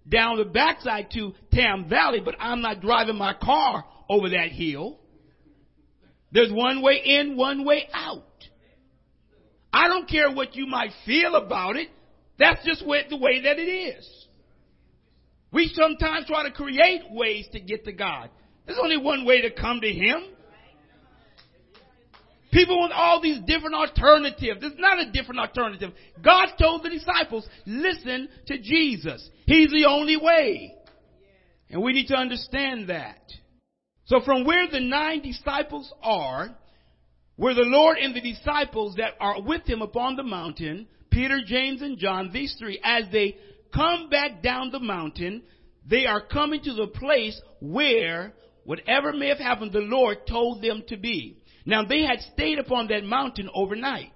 down 0.08 0.38
the 0.38 0.44
backside 0.44 1.10
to 1.12 1.32
Tam 1.52 1.88
Valley, 1.88 2.20
but 2.24 2.36
I'm 2.38 2.60
not 2.60 2.80
driving 2.80 3.16
my 3.16 3.34
car 3.34 3.84
over 4.08 4.30
that 4.30 4.50
hill. 4.50 4.98
There's 6.32 6.52
one 6.52 6.82
way 6.82 7.00
in, 7.04 7.36
one 7.36 7.64
way 7.64 7.88
out. 7.92 8.24
I 9.72 9.88
don't 9.88 10.08
care 10.08 10.30
what 10.30 10.54
you 10.54 10.66
might 10.66 10.90
feel 11.04 11.34
about 11.34 11.76
it. 11.76 11.88
That's 12.40 12.64
just 12.64 12.80
the 12.80 13.16
way 13.18 13.42
that 13.42 13.58
it 13.58 13.70
is. 13.70 14.26
We 15.52 15.70
sometimes 15.74 16.26
try 16.26 16.44
to 16.44 16.50
create 16.50 17.02
ways 17.10 17.46
to 17.52 17.60
get 17.60 17.84
to 17.84 17.92
God. 17.92 18.30
There's 18.66 18.78
only 18.82 18.96
one 18.96 19.26
way 19.26 19.42
to 19.42 19.50
come 19.50 19.80
to 19.82 19.92
Him. 19.92 20.24
People 22.50 22.78
want 22.78 22.92
all 22.92 23.20
these 23.20 23.40
different 23.46 23.74
alternatives. 23.74 24.60
There's 24.60 24.72
not 24.78 24.98
a 24.98 25.12
different 25.12 25.40
alternative. 25.40 25.92
God 26.24 26.48
told 26.58 26.82
the 26.82 26.88
disciples, 26.88 27.46
listen 27.66 28.28
to 28.46 28.58
Jesus. 28.58 29.28
He's 29.46 29.70
the 29.70 29.84
only 29.86 30.16
way. 30.16 30.74
And 31.68 31.82
we 31.82 31.92
need 31.92 32.08
to 32.08 32.16
understand 32.16 32.88
that. 32.88 33.20
So 34.06 34.20
from 34.24 34.44
where 34.44 34.66
the 34.68 34.80
nine 34.80 35.22
disciples 35.22 35.92
are, 36.02 36.48
where 37.36 37.54
the 37.54 37.62
Lord 37.62 37.98
and 37.98 38.14
the 38.14 38.20
disciples 38.20 38.96
that 38.96 39.12
are 39.20 39.40
with 39.40 39.68
him 39.68 39.82
upon 39.82 40.16
the 40.16 40.24
mountain, 40.24 40.88
Peter, 41.10 41.40
James, 41.44 41.82
and 41.82 41.98
John, 41.98 42.30
these 42.32 42.54
three, 42.58 42.80
as 42.82 43.04
they 43.12 43.36
come 43.74 44.08
back 44.08 44.42
down 44.42 44.70
the 44.70 44.80
mountain, 44.80 45.42
they 45.88 46.06
are 46.06 46.20
coming 46.20 46.62
to 46.62 46.74
the 46.74 46.86
place 46.86 47.40
where 47.60 48.34
whatever 48.64 49.12
may 49.12 49.28
have 49.28 49.38
happened, 49.38 49.72
the 49.72 49.80
Lord 49.80 50.26
told 50.28 50.62
them 50.62 50.84
to 50.88 50.96
be. 50.96 51.38
Now 51.66 51.84
they 51.84 52.02
had 52.02 52.20
stayed 52.32 52.58
upon 52.58 52.88
that 52.88 53.04
mountain 53.04 53.50
overnight. 53.54 54.12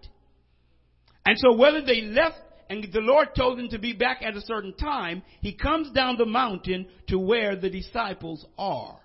And 1.27 1.39
so 1.39 1.57
whether 1.57 1.81
they 1.81 2.03
left 2.03 2.39
and 2.69 2.85
the 2.93 3.01
Lord 3.01 3.29
told 3.37 3.59
them 3.59 3.69
to 3.71 3.79
be 3.79 3.93
back 3.93 4.23
at 4.23 4.37
a 4.37 4.41
certain 4.43 4.75
time, 4.75 5.23
he 5.41 5.55
comes 5.55 5.91
down 5.93 6.17
the 6.17 6.27
mountain 6.27 6.87
to 7.09 7.19
where 7.19 7.57
the 7.57 7.71
disciples 7.71 8.45
are. 8.59 8.99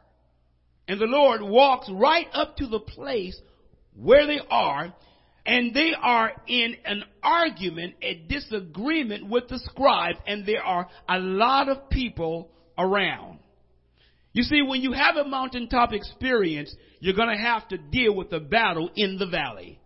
And 0.87 0.99
the 0.99 1.05
Lord 1.05 1.41
walks 1.41 1.89
right 1.91 2.27
up 2.33 2.57
to 2.57 2.67
the 2.67 2.79
place 2.79 3.39
where 3.95 4.25
they 4.25 4.39
are, 4.49 4.93
and 5.49 5.73
they 5.73 5.93
are 5.99 6.31
in 6.45 6.75
an 6.85 7.03
argument, 7.23 7.95
a 8.03 8.23
disagreement 8.29 9.27
with 9.27 9.47
the 9.47 9.57
scribe, 9.57 10.17
and 10.27 10.45
there 10.45 10.61
are 10.61 10.87
a 11.09 11.17
lot 11.17 11.69
of 11.69 11.89
people 11.89 12.51
around. 12.77 13.39
You 14.31 14.43
see, 14.43 14.61
when 14.61 14.81
you 14.81 14.91
have 14.91 15.15
a 15.15 15.27
mountaintop 15.27 15.91
experience, 15.91 16.73
you're 16.99 17.15
going 17.15 17.35
to 17.35 17.43
have 17.43 17.67
to 17.69 17.79
deal 17.79 18.15
with 18.15 18.29
the 18.29 18.39
battle 18.39 18.91
in 18.95 19.17
the 19.17 19.25
valley. 19.25 19.79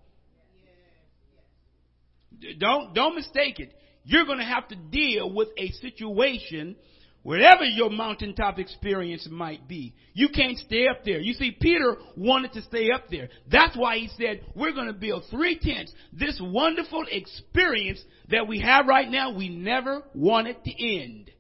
Don't, 2.59 2.93
don't 2.93 3.15
mistake 3.15 3.61
it. 3.61 3.73
You're 4.03 4.25
going 4.25 4.39
to 4.39 4.43
have 4.43 4.67
to 4.67 4.75
deal 4.75 5.33
with 5.33 5.47
a 5.57 5.69
situation 5.79 6.75
Whatever 7.23 7.63
your 7.63 7.89
mountaintop 7.89 8.59
experience 8.59 9.27
might 9.31 9.65
be, 9.65 9.95
you 10.13 10.27
can't 10.27 10.57
stay 10.57 10.87
up 10.89 11.05
there. 11.05 11.19
You 11.19 11.33
see, 11.33 11.51
Peter 11.51 11.95
wanted 12.17 12.51
to 12.53 12.61
stay 12.63 12.91
up 12.91 13.05
there. 13.09 13.29
That's 13.49 13.77
why 13.77 13.97
he 13.97 14.09
said, 14.17 14.41
we're 14.55 14.73
going 14.73 14.87
to 14.87 14.93
build 14.93 15.23
three 15.31 15.57
tents. 15.57 15.93
This 16.11 16.37
wonderful 16.43 17.05
experience 17.09 18.03
that 18.29 18.45
we 18.47 18.59
have 18.59 18.87
right 18.87 19.09
now, 19.09 19.33
we 19.33 19.47
never 19.47 20.03
want 20.13 20.49
it 20.49 20.65
to 20.65 20.99
end. 20.99 21.31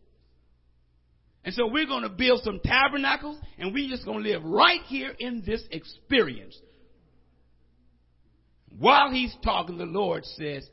And 1.43 1.53
so 1.53 1.67
we're 1.67 1.85
going 1.85 2.03
to 2.03 2.09
build 2.09 2.41
some 2.43 2.61
tabernacles 2.63 3.37
and 3.59 3.73
we're 3.73 3.89
just 3.89 4.05
going 4.05 4.23
to 4.23 4.29
live 4.29 4.43
right 4.45 4.81
here 4.87 5.13
in 5.19 5.43
this 5.45 5.63
experience. 5.69 6.57
While 8.69 9.11
he's 9.11 9.35
talking, 9.43 9.77
the 9.77 9.85
Lord 9.85 10.23
says, 10.23 10.65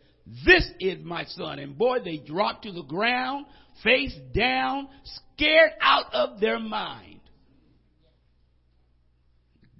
this 0.46 0.70
is 0.78 1.04
my 1.04 1.24
son. 1.24 1.58
And 1.58 1.76
boy, 1.76 1.98
they 2.04 2.18
drop 2.18 2.62
to 2.62 2.70
the 2.70 2.84
ground 2.84 3.46
face 3.82 4.14
down, 4.34 4.88
scared 5.34 5.72
out 5.80 6.12
of 6.12 6.40
their 6.40 6.58
mind. 6.58 7.20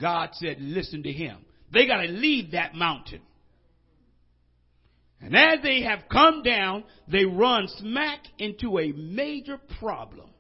God 0.01 0.31
said, 0.33 0.57
listen 0.61 1.03
to 1.03 1.13
him. 1.13 1.45
They 1.73 1.87
got 1.87 2.03
to 2.03 2.09
leave 2.09 2.53
that 2.53 2.75
mountain. 2.75 3.21
And 5.21 5.37
as 5.37 5.59
they 5.63 5.83
have 5.83 6.09
come 6.11 6.43
down, 6.43 6.85
they 7.07 7.27
run 7.27 7.69
smack 7.79 8.21
into 8.39 8.79
a 8.79 8.93
major 8.93 9.59
problem. 9.79 10.31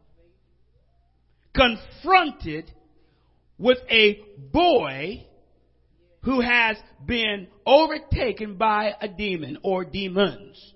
Confronted 1.55 2.70
with 3.59 3.79
a 3.90 4.20
boy 4.51 5.27
who 6.23 6.40
has 6.40 6.77
been 7.05 7.49
overtaken 7.66 8.57
by 8.57 8.94
a 9.01 9.09
demon 9.09 9.59
or 9.62 9.85
demons. 9.85 10.75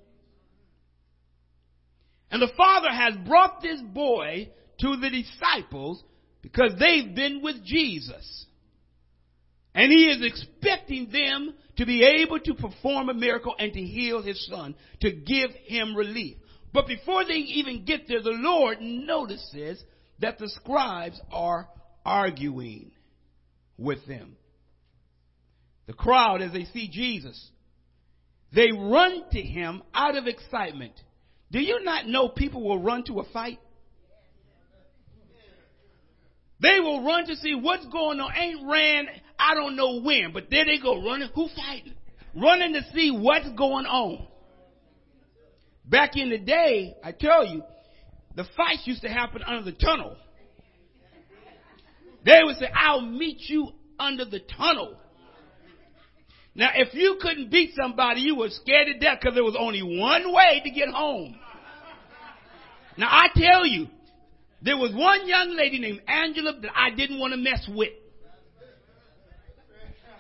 And 2.34 2.42
the 2.42 2.52
father 2.56 2.90
has 2.90 3.14
brought 3.28 3.62
this 3.62 3.80
boy 3.80 4.48
to 4.80 4.96
the 4.96 5.08
disciples 5.08 6.02
because 6.42 6.72
they've 6.80 7.14
been 7.14 7.42
with 7.42 7.64
Jesus. 7.64 8.46
And 9.72 9.92
he 9.92 10.06
is 10.06 10.20
expecting 10.20 11.12
them 11.12 11.54
to 11.76 11.86
be 11.86 12.02
able 12.02 12.40
to 12.40 12.54
perform 12.54 13.08
a 13.08 13.14
miracle 13.14 13.54
and 13.56 13.72
to 13.72 13.80
heal 13.80 14.20
his 14.20 14.44
son, 14.48 14.74
to 15.02 15.12
give 15.12 15.52
him 15.66 15.94
relief. 15.94 16.36
But 16.72 16.88
before 16.88 17.24
they 17.24 17.34
even 17.34 17.84
get 17.84 18.08
there, 18.08 18.20
the 18.20 18.30
Lord 18.30 18.78
notices 18.80 19.80
that 20.18 20.36
the 20.40 20.48
scribes 20.48 21.20
are 21.30 21.68
arguing 22.04 22.90
with 23.78 24.04
them. 24.08 24.36
The 25.86 25.92
crowd, 25.92 26.42
as 26.42 26.52
they 26.52 26.64
see 26.64 26.88
Jesus, 26.88 27.48
they 28.52 28.72
run 28.72 29.22
to 29.30 29.40
him 29.40 29.84
out 29.94 30.16
of 30.16 30.26
excitement. 30.26 30.94
Do 31.50 31.60
you 31.60 31.84
not 31.84 32.06
know 32.06 32.28
people 32.28 32.62
will 32.62 32.82
run 32.82 33.04
to 33.04 33.20
a 33.20 33.24
fight? 33.32 33.58
They 36.60 36.80
will 36.80 37.04
run 37.04 37.26
to 37.26 37.36
see 37.36 37.54
what's 37.54 37.86
going 37.86 38.20
on. 38.20 38.32
Ain't 38.34 38.66
ran, 38.66 39.06
I 39.38 39.54
don't 39.54 39.76
know 39.76 40.00
when, 40.00 40.32
but 40.32 40.44
there 40.50 40.64
they 40.64 40.78
go 40.78 41.04
running. 41.04 41.28
Who 41.34 41.48
fighting? 41.54 41.94
Running 42.34 42.72
to 42.72 42.82
see 42.94 43.10
what's 43.10 43.48
going 43.50 43.86
on. 43.86 44.26
Back 45.84 46.16
in 46.16 46.30
the 46.30 46.38
day, 46.38 46.96
I 47.04 47.12
tell 47.12 47.46
you, 47.46 47.62
the 48.34 48.44
fights 48.56 48.82
used 48.86 49.02
to 49.02 49.08
happen 49.08 49.42
under 49.46 49.70
the 49.70 49.76
tunnel. 49.76 50.16
They 52.24 52.40
would 52.42 52.56
say, 52.56 52.70
I'll 52.74 53.02
meet 53.02 53.38
you 53.48 53.68
under 53.98 54.24
the 54.24 54.40
tunnel. 54.40 54.96
Now, 56.54 56.70
if 56.74 56.94
you 56.94 57.18
couldn't 57.20 57.50
beat 57.50 57.72
somebody, 57.74 58.20
you 58.20 58.36
were 58.36 58.48
scared 58.48 58.86
to 58.86 58.98
death 58.98 59.18
because 59.20 59.34
there 59.34 59.44
was 59.44 59.56
only 59.58 59.82
one 59.82 60.32
way 60.32 60.60
to 60.64 60.70
get 60.70 60.88
home. 60.88 61.36
Now, 62.96 63.08
I 63.10 63.26
tell 63.34 63.66
you, 63.66 63.88
there 64.62 64.76
was 64.76 64.92
one 64.94 65.26
young 65.26 65.56
lady 65.56 65.78
named 65.78 66.02
Angela 66.06 66.52
that 66.62 66.70
I 66.76 66.90
didn't 66.94 67.18
want 67.18 67.32
to 67.32 67.38
mess 67.38 67.68
with. 67.68 67.92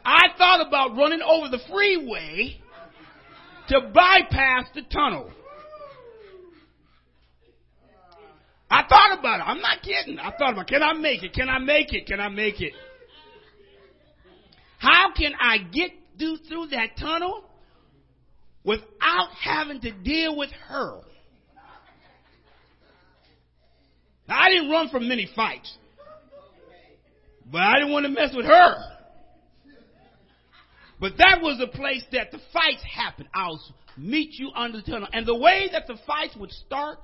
I 0.04 0.28
thought 0.36 0.66
about 0.66 0.96
running 0.96 1.22
over 1.22 1.48
the 1.48 1.60
freeway 1.70 2.60
to 3.68 3.80
bypass 3.94 4.64
the 4.74 4.82
tunnel. 4.82 5.30
I 8.68 8.82
thought 8.88 9.18
about 9.18 9.40
it. 9.40 9.44
I'm 9.46 9.60
not 9.60 9.82
kidding. 9.82 10.18
I 10.18 10.32
thought 10.36 10.54
about, 10.54 10.66
can 10.66 10.82
I 10.82 10.94
make 10.94 11.22
it? 11.22 11.32
Can 11.32 11.48
I 11.48 11.58
make 11.58 11.94
it? 11.94 12.06
Can 12.06 12.18
I 12.18 12.28
make 12.28 12.60
it? 12.60 12.72
How 14.78 15.12
can 15.16 15.32
I 15.40 15.58
get 15.58 15.92
do 16.18 16.36
through 16.48 16.68
that 16.68 16.96
tunnel 16.98 17.44
without 18.64 19.28
having 19.42 19.80
to 19.80 19.90
deal 19.90 20.36
with 20.36 20.50
her. 20.68 21.00
Now, 24.26 24.40
I 24.40 24.50
didn't 24.50 24.70
run 24.70 24.88
from 24.88 25.08
many 25.08 25.28
fights, 25.36 25.76
but 27.50 27.60
I 27.60 27.74
didn't 27.74 27.92
want 27.92 28.06
to 28.06 28.10
mess 28.10 28.34
with 28.34 28.46
her. 28.46 28.74
But 30.98 31.18
that 31.18 31.40
was 31.42 31.58
the 31.58 31.66
place 31.66 32.02
that 32.12 32.30
the 32.30 32.38
fights 32.52 32.82
happened. 32.82 33.28
I'll 33.34 33.60
meet 33.98 34.30
you 34.38 34.50
under 34.54 34.80
the 34.80 34.90
tunnel. 34.90 35.08
And 35.12 35.26
the 35.26 35.36
way 35.36 35.68
that 35.72 35.86
the 35.86 35.98
fights 36.06 36.36
would 36.36 36.50
start 36.50 36.98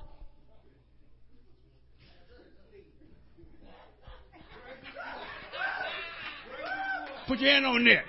Put 7.31 7.39
your 7.39 7.51
hand 7.51 7.65
on 7.65 7.85
there. 7.85 8.03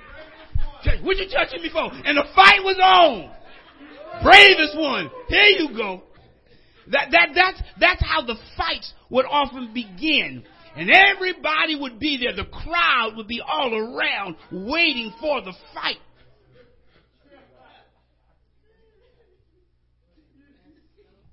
What 1.02 1.16
you 1.16 1.28
touching 1.28 1.62
me 1.62 1.70
for? 1.70 1.90
And 2.04 2.16
the 2.16 2.24
fight 2.34 2.60
was 2.62 2.78
on. 2.82 3.30
Bravest 4.22 4.76
one. 4.76 5.10
Here 5.28 5.58
you 5.58 5.76
go. 5.76 6.02
That, 6.88 7.08
that, 7.12 7.28
that's, 7.34 7.62
that's 7.78 8.02
how 8.04 8.22
the 8.22 8.36
fights 8.56 8.92
would 9.10 9.24
often 9.26 9.72
begin. 9.72 10.44
And 10.74 10.90
everybody 10.90 11.78
would 11.78 11.98
be 11.98 12.18
there. 12.18 12.34
The 12.34 12.50
crowd 12.50 13.12
would 13.16 13.28
be 13.28 13.40
all 13.40 13.74
around 13.74 14.36
waiting 14.50 15.12
for 15.20 15.40
the 15.42 15.52
fight. 15.74 15.98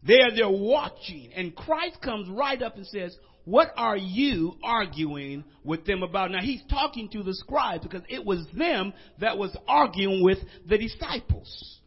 They 0.09 0.21
are 0.21 0.35
there 0.35 0.49
watching. 0.49 1.29
And 1.35 1.55
Christ 1.55 2.01
comes 2.01 2.27
right 2.27 2.59
up 2.63 2.77
and 2.77 2.87
says, 2.87 3.15
what 3.45 3.71
are 3.77 3.95
you 3.95 4.55
arguing 4.63 5.43
with 5.63 5.85
them 5.85 6.01
about? 6.01 6.31
Now 6.31 6.41
he's 6.41 6.63
talking 6.67 7.09
to 7.09 7.21
the 7.21 7.35
scribes 7.35 7.83
because 7.83 8.01
it 8.09 8.25
was 8.25 8.43
them 8.57 8.91
that 9.19 9.37
was 9.37 9.55
arguing 9.67 10.23
with 10.23 10.39
the 10.67 10.79
disciples. 10.79 11.79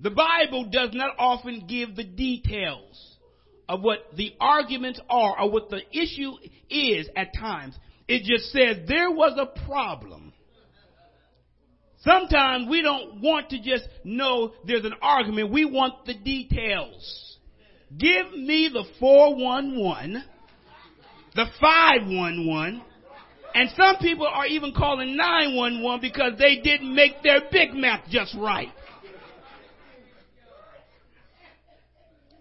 The 0.00 0.10
Bible 0.10 0.70
does 0.72 0.90
not 0.94 1.16
often 1.18 1.66
give 1.68 1.96
the 1.96 2.04
details 2.04 3.16
of 3.68 3.82
what 3.82 3.98
the 4.16 4.32
arguments 4.40 4.98
are 5.10 5.38
or 5.38 5.50
what 5.50 5.68
the 5.68 5.82
issue 5.92 6.32
is 6.70 7.10
at 7.14 7.34
times. 7.38 7.74
It 8.08 8.22
just 8.22 8.50
says 8.52 8.88
there 8.88 9.10
was 9.10 9.38
a 9.38 9.66
problem. 9.66 10.27
Sometimes 12.04 12.68
we 12.68 12.82
don't 12.82 13.20
want 13.20 13.50
to 13.50 13.58
just 13.58 13.88
know 14.04 14.52
there's 14.66 14.84
an 14.84 14.94
argument. 15.02 15.50
We 15.50 15.64
want 15.64 16.06
the 16.06 16.14
details. 16.14 17.36
Give 17.96 18.32
me 18.32 18.70
the 18.72 18.84
411, 19.00 20.22
the 21.34 21.46
511, 21.60 22.82
and 23.54 23.70
some 23.76 23.96
people 23.96 24.26
are 24.26 24.46
even 24.46 24.72
calling 24.76 25.16
911 25.16 26.00
because 26.00 26.38
they 26.38 26.60
didn't 26.60 26.94
make 26.94 27.22
their 27.22 27.40
Big 27.50 27.72
Mac 27.72 28.06
just 28.08 28.36
right. 28.38 28.68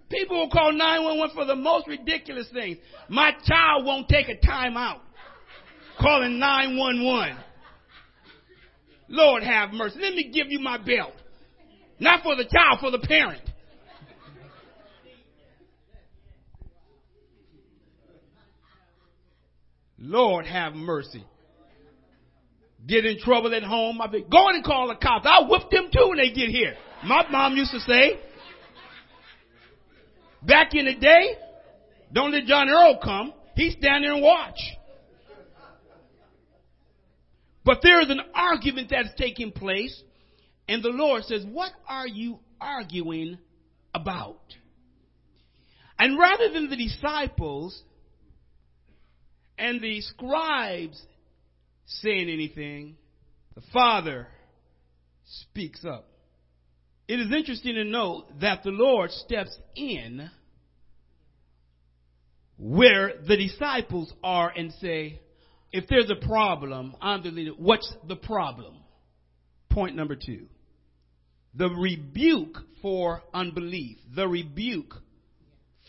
People 0.10 0.38
will 0.38 0.50
call 0.50 0.72
911 0.72 1.36
for 1.36 1.46
the 1.46 1.56
most 1.56 1.88
ridiculous 1.88 2.48
things. 2.54 2.78
My 3.10 3.32
child 3.46 3.86
won't 3.86 4.08
take 4.08 4.30
a 4.30 4.39
time 4.39 4.78
out. 4.78 5.02
Calling 6.00 6.39
911. 6.39 7.38
Lord 9.08 9.43
have 9.43 9.72
mercy. 9.72 10.00
Let 10.00 10.13
me 10.13 10.32
give 10.34 10.48
you 10.50 10.60
my 10.60 10.78
belt. 10.78 11.13
Not 12.00 12.24
for 12.24 12.36
the 12.36 12.46
child, 12.46 12.80
for 12.80 12.91
the 12.91 13.00
parent. 13.00 13.41
Lord 20.00 20.46
have 20.46 20.74
mercy. 20.74 21.24
Get 22.86 23.06
in 23.06 23.20
trouble 23.20 23.54
at 23.54 23.63
home. 23.63 24.00
I 24.02 24.08
be, 24.08 24.22
go 24.22 24.50
and 24.50 24.63
call 24.63 24.88
the 24.88 24.96
cops. 24.96 25.26
I'll 25.28 25.50
whip 25.50 25.70
them 25.72 25.89
too 25.91 26.10
when 26.10 26.17
they 26.17 26.30
get 26.30 26.50
here. 26.50 26.76
My 27.04 27.26
mom 27.30 27.56
used 27.56 27.72
to 27.72 27.80
say, 27.80 28.20
back 30.43 30.74
in 30.74 30.86
the 30.86 30.96
day, 30.96 31.36
don't 32.13 32.32
let 32.32 32.46
John 32.46 32.70
Earl 32.70 33.00
come. 33.04 33.34
He 33.56 33.72
stand 33.72 34.04
there 34.04 34.13
and 34.13 34.22
watch. 34.22 34.60
But 37.68 37.82
there 37.84 38.00
is 38.00 38.10
an 38.10 38.22
argument 38.34 38.88
that's 38.92 39.14
taking 39.18 39.52
place, 39.52 40.02
and 40.70 40.82
the 40.82 40.88
Lord 40.88 41.26
says, 41.26 41.44
What 41.46 41.74
are 41.86 42.08
you 42.08 42.40
arguing 42.62 43.38
about? 43.94 44.40
And 46.00 46.18
rather 46.18 46.50
than 46.50 46.70
the 46.70 46.78
disciples 46.78 47.78
and 49.58 49.82
the 49.82 50.00
scribes 50.00 51.06
saying 51.88 52.30
anything, 52.30 52.96
the 53.54 53.62
Father 53.74 54.30
speaks 55.26 55.84
up. 55.84 56.08
It 57.10 57.20
is 57.20 57.34
interesting 57.34 57.76
to 57.76 57.84
note 57.84 58.28
that 58.40 58.64
the 58.64 58.72
Lord 58.72 59.12
steps 59.12 59.54
in 59.76 60.30
where 62.58 63.12
the 63.28 63.36
disciples 63.36 64.14
are 64.24 64.54
and 64.56 64.72
say, 64.80 65.20
if 65.72 65.88
there's 65.88 66.10
a 66.10 66.26
problem, 66.28 66.96
I'm 67.02 67.24
the 67.24 67.30
leader. 67.30 67.52
What's 67.52 67.92
the 68.08 68.16
problem? 68.16 68.76
Point 69.70 69.96
number 69.96 70.16
two. 70.16 70.48
The 71.56 71.70
rebuke 71.70 72.58
for 72.82 73.22
unbelief. 73.34 73.98
The 74.16 74.28
rebuke 74.28 74.94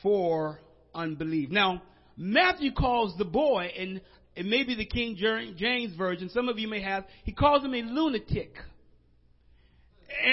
for 0.03 0.61
unbelief. 0.95 1.51
Now, 1.51 1.83
Matthew 2.17 2.73
calls 2.73 3.17
the 3.17 3.25
boy, 3.25 3.71
and 3.79 4.01
it 4.35 4.47
may 4.47 4.65
be 4.65 4.75
the 4.75 4.87
King 4.87 5.17
James 5.17 5.97
Version, 5.97 6.31
some 6.31 6.49
of 6.49 6.59
you 6.59 6.69
may 6.69 6.81
have, 6.81 7.05
he 7.25 7.33
calls 7.33 7.65
him 7.65 7.75
a 7.75 7.83
lunatic. 7.83 8.55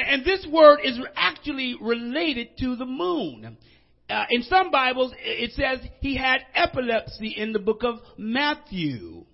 And 0.07 0.25
this 0.25 0.45
word 0.51 0.79
is 0.83 0.99
actually 1.15 1.75
related 1.79 2.57
to 2.59 2.75
the 2.75 2.85
moon. 2.85 3.57
Uh, 4.09 4.23
in 4.29 4.43
some 4.43 4.71
Bibles, 4.71 5.11
it 5.19 5.51
says 5.51 5.79
he 5.99 6.15
had 6.15 6.41
epilepsy 6.53 7.35
in 7.35 7.51
the 7.51 7.59
book 7.59 7.83
of 7.83 7.95
Matthew. 8.17 9.25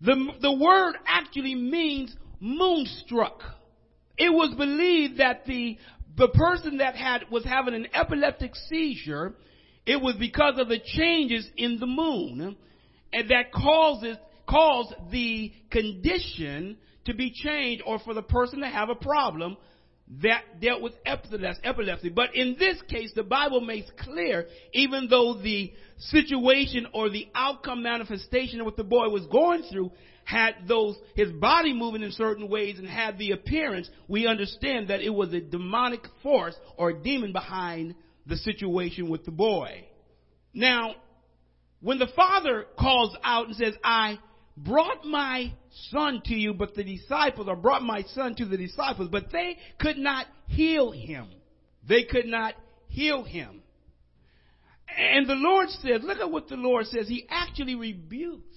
The, 0.00 0.32
the 0.40 0.52
word 0.52 0.96
actually 1.06 1.54
means 1.54 2.14
moonstruck. 2.40 3.42
It 4.16 4.30
was 4.32 4.54
believed 4.56 5.18
that 5.18 5.44
the, 5.46 5.78
the 6.16 6.28
person 6.28 6.78
that 6.78 6.94
had, 6.94 7.30
was 7.30 7.44
having 7.44 7.74
an 7.74 7.88
epileptic 7.94 8.54
seizure, 8.68 9.34
it 9.86 10.00
was 10.00 10.16
because 10.16 10.58
of 10.58 10.68
the 10.68 10.78
changes 10.78 11.48
in 11.56 11.78
the 11.78 11.86
moon, 11.86 12.56
and 13.12 13.28
that 13.30 13.52
causes, 13.52 14.16
caused 14.48 14.94
the 15.10 15.52
condition 15.70 16.76
to 17.06 17.14
be 17.14 17.30
changed 17.30 17.82
or 17.86 17.98
for 17.98 18.14
the 18.14 18.22
person 18.22 18.60
to 18.60 18.68
have 18.68 18.88
a 18.88 18.94
problem 18.94 19.56
that 20.22 20.60
dealt 20.60 20.82
with 20.82 20.92
epilepsy. 21.06 22.10
But 22.10 22.34
in 22.34 22.56
this 22.58 22.80
case, 22.88 23.12
the 23.14 23.22
Bible 23.22 23.60
makes 23.60 23.90
clear, 24.00 24.46
even 24.72 25.08
though 25.08 25.40
the 25.42 25.72
situation 25.98 26.86
or 26.92 27.08
the 27.08 27.28
outcome 27.34 27.82
manifestation 27.82 28.60
of 28.60 28.66
what 28.66 28.76
the 28.76 28.84
boy 28.84 29.08
was 29.08 29.26
going 29.26 29.62
through 29.70 29.92
had 30.24 30.54
those, 30.66 30.96
his 31.14 31.30
body 31.32 31.72
moving 31.72 32.02
in 32.02 32.10
certain 32.12 32.48
ways 32.48 32.78
and 32.78 32.88
had 32.88 33.18
the 33.18 33.32
appearance, 33.32 33.88
we 34.08 34.26
understand 34.26 34.88
that 34.88 35.00
it 35.00 35.10
was 35.10 35.32
a 35.32 35.40
demonic 35.40 36.02
force 36.22 36.54
or 36.76 36.92
demon 36.92 37.32
behind 37.32 37.94
the 38.26 38.36
situation 38.36 39.08
with 39.08 39.24
the 39.24 39.30
boy. 39.30 39.84
Now, 40.52 40.94
when 41.80 41.98
the 41.98 42.08
father 42.16 42.64
calls 42.78 43.14
out 43.22 43.48
and 43.48 43.56
says, 43.56 43.74
I 43.82 44.18
brought 44.56 45.04
my 45.04 45.52
son 45.90 46.22
to 46.26 46.34
you, 46.34 46.54
but 46.54 46.74
the 46.74 46.84
disciples, 46.84 47.48
or 47.48 47.56
brought 47.56 47.82
my 47.82 48.02
son 48.14 48.34
to 48.36 48.44
the 48.44 48.56
disciples, 48.56 49.08
but 49.10 49.32
they 49.32 49.56
could 49.80 49.98
not 49.98 50.26
heal 50.46 50.92
him. 50.92 51.28
They 51.88 52.04
could 52.04 52.26
not 52.26 52.54
heal 52.88 53.24
him. 53.24 53.62
And 54.96 55.28
the 55.28 55.34
Lord 55.34 55.68
says, 55.70 56.02
look 56.02 56.18
at 56.18 56.30
what 56.30 56.48
the 56.48 56.56
Lord 56.56 56.86
says. 56.86 57.08
He 57.08 57.26
actually 57.28 57.74
rebukes 57.74 58.56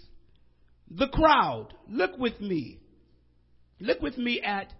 the 0.90 1.08
crowd. 1.08 1.70
Look 1.90 2.18
with 2.18 2.40
me. 2.40 2.80
Look 3.80 4.02
with 4.02 4.18
me 4.18 4.42
at 4.42 4.72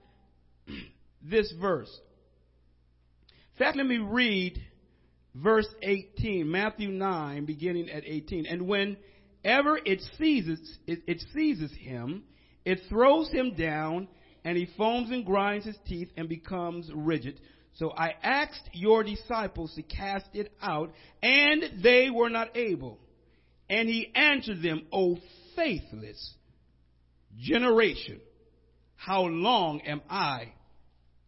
this 1.22 1.52
verse. 1.60 1.90
In 3.56 3.66
fact, 3.66 3.78
let 3.78 3.88
me 3.88 3.98
read 3.98 4.62
verse 5.34 5.68
18, 5.82 6.50
Matthew 6.50 6.90
9, 6.90 7.46
beginning 7.46 7.90
at 7.90 8.04
18. 8.06 8.46
And 8.46 8.68
when 8.68 8.98
ever 9.44 9.80
it 9.84 10.02
seizes, 10.18 10.80
it, 10.88 11.00
it 11.08 11.24
seizes 11.34 11.72
him, 11.74 12.24
it 12.66 12.80
throws 12.90 13.30
him 13.32 13.56
down, 13.56 14.08
and 14.44 14.58
he 14.58 14.68
foams 14.78 15.10
and 15.12 15.26
grinds 15.26 15.66
his 15.66 15.78
teeth 15.88 16.10
and 16.18 16.30
becomes 16.30 16.90
rigid. 16.94 17.40
So 17.76 17.92
I 17.92 18.16
asked 18.24 18.70
your 18.74 19.04
disciples 19.04 19.74
to 19.76 19.84
cast 19.84 20.28
it 20.34 20.52
out, 20.62 20.92
and 21.22 21.84
they 21.84 22.10
were 22.10 22.30
not 22.30 22.58
able. 22.58 23.00
And 23.70 23.88
he 23.88 24.12
answered 24.16 24.62
them, 24.62 24.88
O 24.92 25.18
faithless 25.56 26.34
generation, 27.38 28.20
how 28.96 29.24
long 29.24 29.82
am 29.82 30.02
I 30.10 30.54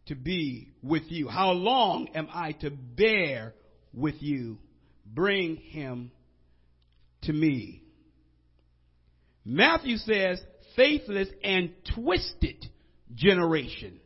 to 0.06 0.14
be 0.16 0.72
with 0.82 1.04
you? 1.08 1.28
How 1.28 1.52
long 1.52 2.08
am 2.14 2.28
I 2.32 2.52
to 2.60 2.70
bear 2.70 3.54
with 3.94 4.16
you? 4.20 4.58
Bring 5.06 5.56
him 5.56 6.10
to 7.22 7.32
me. 7.32 7.79
Matthew 9.44 9.96
says, 9.96 10.40
faithless 10.76 11.28
and 11.42 11.70
twisted 11.94 12.66
generation. 13.14 14.00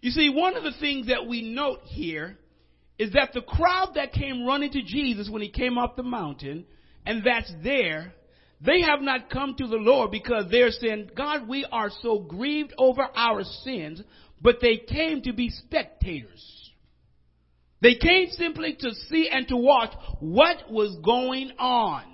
You 0.00 0.10
see, 0.10 0.30
one 0.30 0.56
of 0.56 0.62
the 0.62 0.78
things 0.80 1.08
that 1.08 1.26
we 1.28 1.42
note 1.42 1.80
here 1.84 2.38
is 2.98 3.12
that 3.12 3.32
the 3.32 3.42
crowd 3.42 3.92
that 3.94 4.12
came 4.12 4.46
running 4.46 4.70
to 4.72 4.82
Jesus 4.82 5.28
when 5.30 5.42
he 5.42 5.50
came 5.50 5.78
up 5.78 5.96
the 5.96 6.02
mountain, 6.02 6.66
and 7.06 7.22
that's 7.24 7.52
there, 7.62 8.12
they 8.60 8.82
have 8.82 9.00
not 9.00 9.30
come 9.30 9.54
to 9.56 9.66
the 9.66 9.76
Lord 9.76 10.10
because 10.10 10.44
they're 10.50 10.70
saying, 10.70 11.10
God, 11.16 11.48
we 11.48 11.66
are 11.70 11.90
so 12.02 12.18
grieved 12.18 12.74
over 12.76 13.02
our 13.14 13.42
sins, 13.42 14.02
but 14.40 14.56
they 14.60 14.76
came 14.76 15.22
to 15.22 15.32
be 15.32 15.48
spectators. 15.48 16.70
They 17.80 17.94
came 17.94 18.28
simply 18.32 18.76
to 18.80 18.94
see 19.08 19.30
and 19.32 19.48
to 19.48 19.56
watch 19.56 19.92
what 20.20 20.70
was 20.70 20.98
going 21.02 21.52
on. 21.58 22.04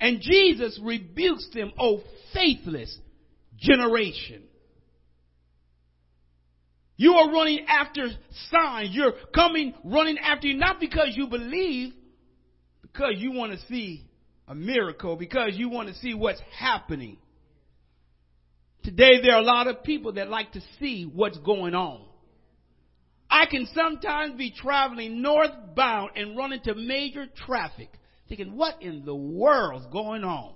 And 0.00 0.20
Jesus 0.20 0.78
rebukes 0.82 1.48
them, 1.52 1.72
O 1.78 2.00
faithless 2.32 2.96
generation. 3.56 4.42
You 6.96 7.14
are 7.14 7.32
running 7.32 7.64
after 7.68 8.08
signs. 8.50 8.90
You're 8.92 9.14
coming 9.34 9.74
running 9.84 10.18
after 10.18 10.48
you, 10.48 10.56
not 10.56 10.80
because 10.80 11.10
you 11.14 11.28
believe, 11.28 11.92
because 12.82 13.14
you 13.18 13.32
want 13.32 13.52
to 13.52 13.66
see 13.66 14.04
a 14.48 14.54
miracle, 14.54 15.14
because 15.16 15.52
you 15.54 15.68
want 15.68 15.88
to 15.88 15.94
see 15.94 16.14
what's 16.14 16.40
happening. 16.58 17.18
Today 18.82 19.20
there 19.22 19.34
are 19.34 19.40
a 19.40 19.44
lot 19.44 19.68
of 19.68 19.84
people 19.84 20.14
that 20.14 20.28
like 20.28 20.52
to 20.52 20.60
see 20.80 21.04
what's 21.04 21.38
going 21.38 21.74
on. 21.74 22.04
I, 23.30 23.46
can 23.46 23.68
sometimes 23.74 24.36
be 24.36 24.50
traveling 24.50 25.20
northbound 25.20 26.12
and 26.16 26.36
run 26.36 26.52
into 26.52 26.74
major 26.74 27.26
traffic, 27.46 27.90
thinking, 28.28 28.56
what 28.56 28.82
in 28.82 29.04
the 29.04 29.14
world's 29.14 29.86
going 29.86 30.24
on? 30.24 30.54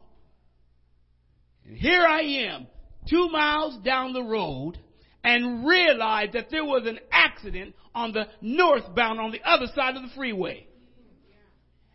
And 1.67 1.77
here 1.77 2.05
I 2.05 2.21
am, 2.21 2.67
two 3.09 3.29
miles 3.29 3.77
down 3.85 4.13
the 4.13 4.23
road, 4.23 4.79
and 5.25 5.67
realize 5.67 6.31
that 6.33 6.51
there 6.51 6.65
was 6.65 6.87
an 6.87 6.99
accident 7.11 7.75
on 7.95 8.13
the 8.13 8.27
northbound 8.41 9.21
on 9.21 9.31
the 9.31 9.41
other 9.45 9.67
side 9.75 9.97
of 9.97 10.03
the 10.03 10.09
freeway. 10.17 10.67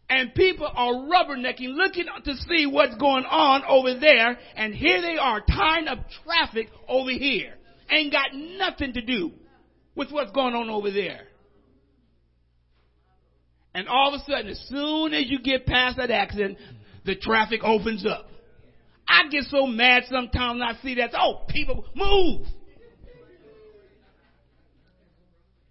And 0.10 0.34
people 0.34 0.72
are 0.74 0.94
rubbernecking, 0.94 1.76
looking 1.76 2.06
to 2.24 2.36
see 2.48 2.66
what's 2.66 2.96
going 2.96 3.26
on 3.26 3.64
over 3.68 4.00
there, 4.00 4.38
and 4.56 4.74
here 4.74 5.02
they 5.02 5.18
are 5.18 5.42
tying 5.42 5.88
up 5.88 6.00
traffic 6.24 6.70
over 6.88 7.12
here. 7.12 7.56
Ain't 7.90 8.14
got 8.14 8.34
nothing 8.34 8.94
to 8.94 9.02
do 9.02 9.32
with 9.96 10.12
what's 10.12 10.32
going 10.32 10.54
on 10.54 10.70
over 10.70 10.92
there. 10.92 11.27
And 13.74 13.88
all 13.88 14.14
of 14.14 14.22
a 14.22 14.24
sudden, 14.26 14.48
as 14.48 14.60
soon 14.70 15.14
as 15.14 15.26
you 15.28 15.40
get 15.40 15.66
past 15.66 15.98
that 15.98 16.12
accident, 16.12 16.58
the 17.06 17.16
traffic 17.16 17.62
opens 17.64 18.06
up. 18.06 18.30
I 19.08 19.28
get 19.30 19.44
so 19.46 19.66
mad 19.66 20.04
sometimes 20.10 20.62
I 20.64 20.82
see 20.82 20.96
that. 20.96 21.12
Oh, 21.18 21.46
people, 21.48 21.86
move! 21.96 22.48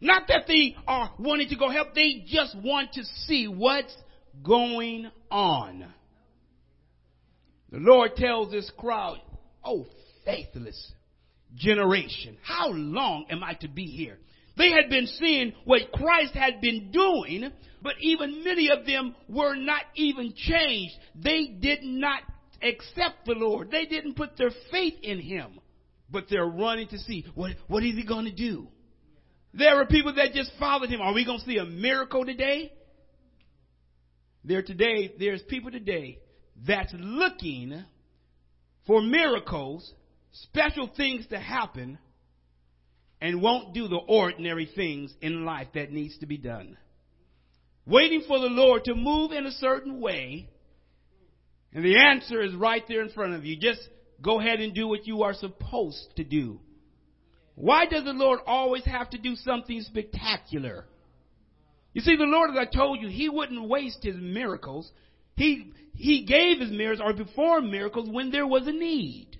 Not 0.00 0.28
that 0.28 0.46
they 0.46 0.76
are 0.86 1.10
wanting 1.18 1.48
to 1.48 1.56
go 1.56 1.70
help, 1.70 1.94
they 1.94 2.24
just 2.26 2.56
want 2.56 2.92
to 2.92 3.04
see 3.26 3.48
what's 3.48 3.94
going 4.44 5.10
on. 5.30 5.86
The 7.70 7.78
Lord 7.78 8.14
tells 8.16 8.50
this 8.50 8.70
crowd, 8.76 9.20
Oh, 9.64 9.86
faithless 10.24 10.92
generation, 11.54 12.36
how 12.42 12.68
long 12.70 13.26
am 13.30 13.42
I 13.42 13.54
to 13.54 13.68
be 13.68 13.86
here? 13.86 14.18
They 14.56 14.70
had 14.70 14.88
been 14.88 15.06
seeing 15.06 15.52
what 15.64 15.92
Christ 15.92 16.34
had 16.34 16.60
been 16.60 16.90
doing, 16.90 17.50
but 17.82 17.94
even 18.00 18.42
many 18.42 18.70
of 18.70 18.86
them 18.86 19.14
were 19.28 19.54
not 19.54 19.82
even 19.94 20.32
changed. 20.34 20.94
They 21.14 21.46
did 21.46 21.80
not 21.82 22.22
accept 22.62 23.26
the 23.26 23.34
Lord. 23.34 23.70
They 23.70 23.84
didn't 23.84 24.14
put 24.14 24.36
their 24.36 24.50
faith 24.70 24.94
in 25.02 25.20
Him, 25.20 25.60
but 26.10 26.24
they're 26.30 26.46
running 26.46 26.88
to 26.88 26.98
see 26.98 27.26
what, 27.34 27.52
what 27.68 27.82
is 27.82 27.94
He 27.96 28.04
going 28.04 28.24
to 28.24 28.32
do? 28.32 28.68
There 29.52 29.76
were 29.76 29.86
people 29.86 30.14
that 30.14 30.32
just 30.32 30.52
followed 30.58 30.88
Him. 30.88 31.00
Are 31.00 31.14
we 31.14 31.24
going 31.24 31.38
to 31.38 31.44
see 31.44 31.58
a 31.58 31.64
miracle 31.64 32.24
today? 32.24 32.72
There 34.44 34.62
today, 34.62 35.12
there's 35.18 35.42
people 35.42 35.70
today 35.70 36.18
that's 36.66 36.94
looking 36.96 37.84
for 38.86 39.02
miracles, 39.02 39.92
special 40.32 40.88
things 40.96 41.26
to 41.28 41.38
happen, 41.38 41.98
and 43.20 43.42
won't 43.42 43.72
do 43.74 43.88
the 43.88 43.96
ordinary 43.96 44.68
things 44.74 45.14
in 45.20 45.44
life 45.44 45.68
that 45.74 45.92
needs 45.92 46.18
to 46.18 46.26
be 46.26 46.38
done. 46.38 46.76
Waiting 47.86 48.24
for 48.26 48.38
the 48.38 48.46
Lord 48.46 48.84
to 48.84 48.94
move 48.94 49.32
in 49.32 49.46
a 49.46 49.52
certain 49.52 50.00
way, 50.00 50.48
and 51.72 51.84
the 51.84 51.98
answer 51.98 52.42
is 52.42 52.54
right 52.54 52.82
there 52.88 53.02
in 53.02 53.10
front 53.10 53.34
of 53.34 53.44
you. 53.44 53.56
Just 53.56 53.80
go 54.20 54.40
ahead 54.40 54.60
and 54.60 54.74
do 54.74 54.88
what 54.88 55.06
you 55.06 55.22
are 55.22 55.34
supposed 55.34 56.08
to 56.16 56.24
do. 56.24 56.60
Why 57.54 57.86
does 57.86 58.04
the 58.04 58.12
Lord 58.12 58.40
always 58.46 58.84
have 58.84 59.10
to 59.10 59.18
do 59.18 59.34
something 59.36 59.80
spectacular? 59.82 60.84
You 61.94 62.02
see, 62.02 62.16
the 62.16 62.24
Lord, 62.24 62.50
as 62.50 62.56
I 62.58 62.66
told 62.66 63.00
you, 63.00 63.08
He 63.08 63.28
wouldn't 63.28 63.68
waste 63.68 64.02
His 64.02 64.16
miracles. 64.16 64.90
He, 65.36 65.72
he 65.94 66.24
gave 66.24 66.60
His 66.60 66.70
miracles 66.70 67.02
or 67.02 67.14
performed 67.14 67.70
miracles 67.70 68.10
when 68.10 68.30
there 68.30 68.46
was 68.46 68.66
a 68.66 68.72
need. 68.72 69.38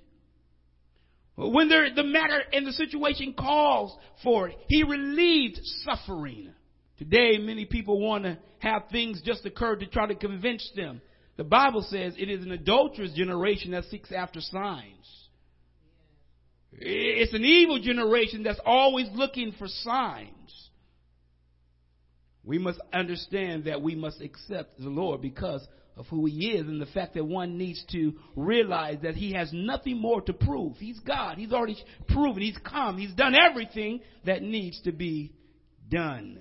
When 1.36 1.68
there, 1.68 1.94
the 1.94 2.02
matter 2.02 2.40
and 2.52 2.66
the 2.66 2.72
situation 2.72 3.34
calls 3.38 3.96
for 4.22 4.48
it. 4.48 4.56
He 4.68 4.82
relieved 4.82 5.60
suffering. 5.84 6.52
Today, 6.98 7.36
many 7.38 7.66
people 7.66 8.00
want 8.00 8.24
to 8.24 8.38
have 8.58 8.84
things 8.90 9.20
just 9.22 9.44
occur 9.44 9.76
to 9.76 9.86
try 9.86 10.06
to 10.06 10.14
convince 10.14 10.68
them. 10.74 11.02
The 11.36 11.44
Bible 11.44 11.82
says 11.82 12.14
it 12.16 12.30
is 12.30 12.42
an 12.42 12.52
adulterous 12.52 13.12
generation 13.12 13.72
that 13.72 13.84
seeks 13.84 14.10
after 14.10 14.40
signs. 14.40 15.28
It's 16.72 17.34
an 17.34 17.44
evil 17.44 17.80
generation 17.80 18.42
that's 18.42 18.60
always 18.64 19.08
looking 19.12 19.52
for 19.58 19.66
signs. 19.68 20.70
We 22.44 22.58
must 22.58 22.80
understand 22.92 23.64
that 23.64 23.82
we 23.82 23.94
must 23.94 24.22
accept 24.22 24.78
the 24.78 24.88
Lord 24.88 25.20
because 25.20 25.66
of 25.96 26.06
who 26.08 26.26
He 26.26 26.50
is 26.50 26.66
and 26.66 26.80
the 26.80 26.86
fact 26.86 27.14
that 27.14 27.24
one 27.24 27.56
needs 27.56 27.82
to 27.92 28.14
realize 28.34 28.98
that 29.02 29.14
He 29.14 29.32
has 29.32 29.50
nothing 29.52 29.98
more 29.98 30.20
to 30.22 30.32
prove. 30.32 30.76
He's 30.76 30.98
God. 31.00 31.38
He's 31.38 31.52
already 31.52 31.76
proven. 32.08 32.42
He's 32.42 32.58
come. 32.64 32.98
He's 32.98 33.14
done 33.14 33.34
everything 33.34 34.00
that 34.24 34.42
needs 34.42 34.80
to 34.82 34.92
be 34.92 35.32
done. 35.88 36.38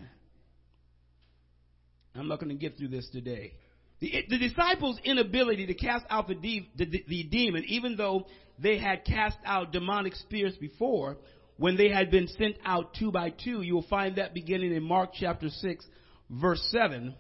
I'm 2.14 2.28
not 2.28 2.40
going 2.40 2.50
to 2.50 2.56
get 2.56 2.78
through 2.78 2.90
this 2.90 3.08
today. 3.12 3.54
The, 4.00 4.12
the 4.30 4.38
disciples' 4.38 5.00
inability 5.04 5.68
to 5.68 5.74
cast 5.74 6.06
out 6.10 6.28
the, 6.28 6.36
de- 6.36 6.70
the, 6.76 7.04
the 7.08 7.24
demon, 7.24 7.64
even 7.68 7.96
though 7.96 8.26
they 8.60 8.78
had 8.78 9.06
cast 9.06 9.38
out 9.46 9.72
demonic 9.72 10.16
spirits 10.16 10.58
before, 10.58 11.18
when 11.58 11.78
they 11.78 11.90
had 11.90 12.12
been 12.12 12.28
sent 12.28 12.58
out 12.66 12.94
two 12.94 13.12
by 13.12 13.30
two. 13.30 13.62
You 13.62 13.76
will 13.76 13.88
find 13.90 14.18
that 14.18 14.34
beginning 14.34 14.74
in 14.74 14.84
Mark 14.84 15.12
chapter 15.14 15.50
6, 15.50 15.86
verse 16.30 16.66
7. 16.72 17.16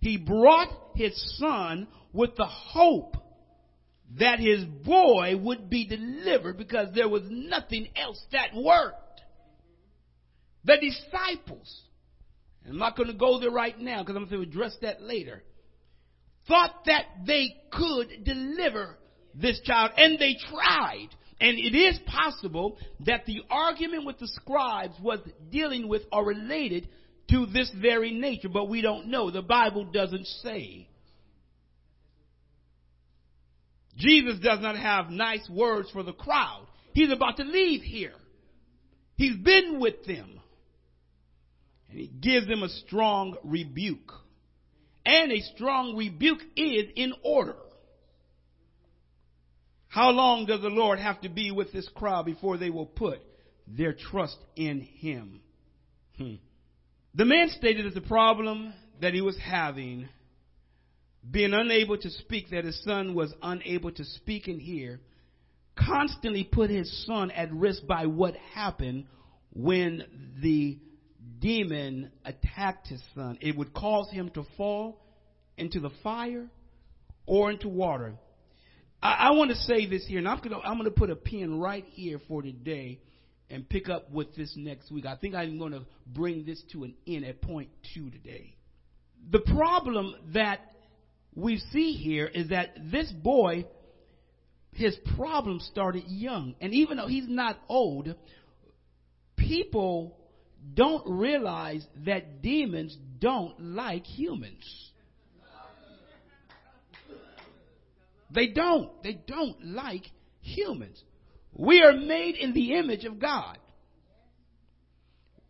He 0.00 0.16
brought 0.16 0.68
his 0.94 1.14
son 1.38 1.88
with 2.12 2.36
the 2.36 2.46
hope 2.46 3.16
that 4.18 4.38
his 4.38 4.64
boy 4.64 5.36
would 5.36 5.68
be 5.68 5.86
delivered 5.86 6.56
because 6.56 6.88
there 6.94 7.08
was 7.08 7.22
nothing 7.28 7.88
else 7.96 8.20
that 8.32 8.54
worked. 8.54 9.20
The 10.64 10.76
disciples, 10.80 11.82
I'm 12.66 12.78
not 12.78 12.96
going 12.96 13.08
to 13.08 13.16
go 13.16 13.38
there 13.38 13.50
right 13.50 13.78
now 13.78 14.02
because 14.02 14.16
I'm 14.16 14.28
going 14.28 14.42
to 14.42 14.48
address 14.48 14.76
that 14.82 15.02
later, 15.02 15.42
thought 16.46 16.84
that 16.86 17.04
they 17.26 17.54
could 17.70 18.24
deliver 18.24 18.96
this 19.34 19.60
child 19.64 19.92
and 19.96 20.18
they 20.18 20.36
tried. 20.50 21.08
And 21.40 21.56
it 21.58 21.76
is 21.76 21.98
possible 22.06 22.78
that 23.00 23.26
the 23.26 23.42
argument 23.50 24.06
with 24.06 24.18
the 24.18 24.28
scribes 24.28 24.94
was 25.00 25.20
dealing 25.50 25.86
with 25.88 26.02
or 26.10 26.24
related 26.24 26.88
to 27.30 27.46
this 27.46 27.70
very 27.80 28.12
nature, 28.12 28.48
but 28.48 28.68
we 28.68 28.80
don't 28.80 29.08
know. 29.08 29.30
The 29.30 29.42
Bible 29.42 29.84
doesn't 29.84 30.26
say. 30.26 30.88
Jesus 33.96 34.38
does 34.40 34.60
not 34.60 34.76
have 34.76 35.10
nice 35.10 35.48
words 35.50 35.90
for 35.90 36.02
the 36.02 36.12
crowd. 36.12 36.66
He's 36.94 37.10
about 37.10 37.36
to 37.38 37.44
leave 37.44 37.82
here. 37.82 38.14
He's 39.16 39.36
been 39.36 39.80
with 39.80 40.06
them. 40.06 40.40
And 41.90 41.98
he 41.98 42.06
gives 42.06 42.46
them 42.46 42.62
a 42.62 42.68
strong 42.68 43.36
rebuke. 43.42 44.12
And 45.04 45.32
a 45.32 45.40
strong 45.54 45.96
rebuke 45.96 46.40
is 46.56 46.84
in 46.94 47.12
order. 47.24 47.56
How 49.88 50.10
long 50.10 50.46
does 50.46 50.60
the 50.60 50.68
Lord 50.68 50.98
have 50.98 51.20
to 51.22 51.28
be 51.28 51.50
with 51.50 51.72
this 51.72 51.88
crowd 51.94 52.26
before 52.26 52.58
they 52.58 52.70
will 52.70 52.86
put 52.86 53.20
their 53.66 53.94
trust 53.94 54.36
in 54.54 54.80
Him? 54.80 55.40
Hmm. 56.16 56.34
The 57.14 57.24
man 57.24 57.48
stated 57.50 57.86
that 57.86 57.94
the 57.94 58.06
problem 58.06 58.72
that 59.00 59.14
he 59.14 59.20
was 59.20 59.36
having, 59.38 60.08
being 61.28 61.54
unable 61.54 61.96
to 61.98 62.10
speak, 62.10 62.50
that 62.50 62.64
his 62.64 62.82
son 62.84 63.14
was 63.14 63.32
unable 63.42 63.90
to 63.92 64.04
speak 64.04 64.46
and 64.46 64.60
hear, 64.60 65.00
constantly 65.76 66.44
put 66.44 66.70
his 66.70 67.06
son 67.06 67.30
at 67.30 67.52
risk 67.52 67.86
by 67.86 68.06
what 68.06 68.34
happened 68.54 69.06
when 69.52 70.04
the 70.42 70.78
demon 71.38 72.10
attacked 72.24 72.88
his 72.88 73.02
son. 73.14 73.38
It 73.40 73.56
would 73.56 73.72
cause 73.72 74.10
him 74.10 74.30
to 74.30 74.44
fall 74.56 75.00
into 75.56 75.80
the 75.80 75.90
fire 76.02 76.46
or 77.26 77.50
into 77.50 77.68
water. 77.68 78.14
I, 79.02 79.12
I 79.12 79.30
want 79.32 79.50
to 79.50 79.56
say 79.56 79.86
this 79.86 80.06
here, 80.06 80.18
and 80.18 80.28
I'm 80.28 80.40
going 80.40 80.84
to 80.84 80.90
put 80.90 81.10
a 81.10 81.16
pin 81.16 81.58
right 81.58 81.84
here 81.92 82.20
for 82.28 82.42
today 82.42 83.00
and 83.50 83.68
pick 83.68 83.88
up 83.88 84.10
with 84.10 84.34
this 84.36 84.52
next 84.56 84.90
week. 84.90 85.06
I 85.06 85.16
think 85.16 85.34
I'm 85.34 85.58
going 85.58 85.72
to 85.72 85.84
bring 86.06 86.44
this 86.44 86.62
to 86.72 86.84
an 86.84 86.94
end 87.06 87.24
at 87.24 87.40
point 87.40 87.70
two 87.94 88.10
today. 88.10 88.54
The 89.30 89.40
problem 89.40 90.14
that 90.34 90.60
we 91.34 91.58
see 91.72 91.92
here 91.92 92.26
is 92.26 92.48
that 92.50 92.76
this 92.90 93.10
boy, 93.10 93.66
his 94.72 94.96
problem 95.16 95.60
started 95.60 96.04
young. 96.06 96.54
And 96.60 96.72
even 96.74 96.96
though 96.96 97.08
he's 97.08 97.28
not 97.28 97.58
old, 97.68 98.14
people 99.36 100.16
don't 100.74 101.04
realize 101.06 101.86
that 102.04 102.42
demons 102.42 102.96
don't 103.18 103.58
like 103.60 104.04
humans. 104.04 104.64
They 108.30 108.48
don't. 108.48 108.90
They 109.02 109.18
don't 109.26 109.64
like 109.64 110.04
humans. 110.40 111.02
We 111.52 111.82
are 111.82 111.92
made 111.92 112.36
in 112.36 112.52
the 112.52 112.74
image 112.74 113.04
of 113.04 113.18
God. 113.18 113.58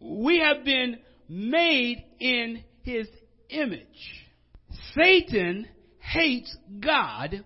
We 0.00 0.38
have 0.38 0.64
been 0.64 0.98
made 1.28 2.04
in 2.20 2.62
his 2.82 3.08
image. 3.50 3.87
Satan 4.96 5.66
hates 5.98 6.56
God 6.80 7.44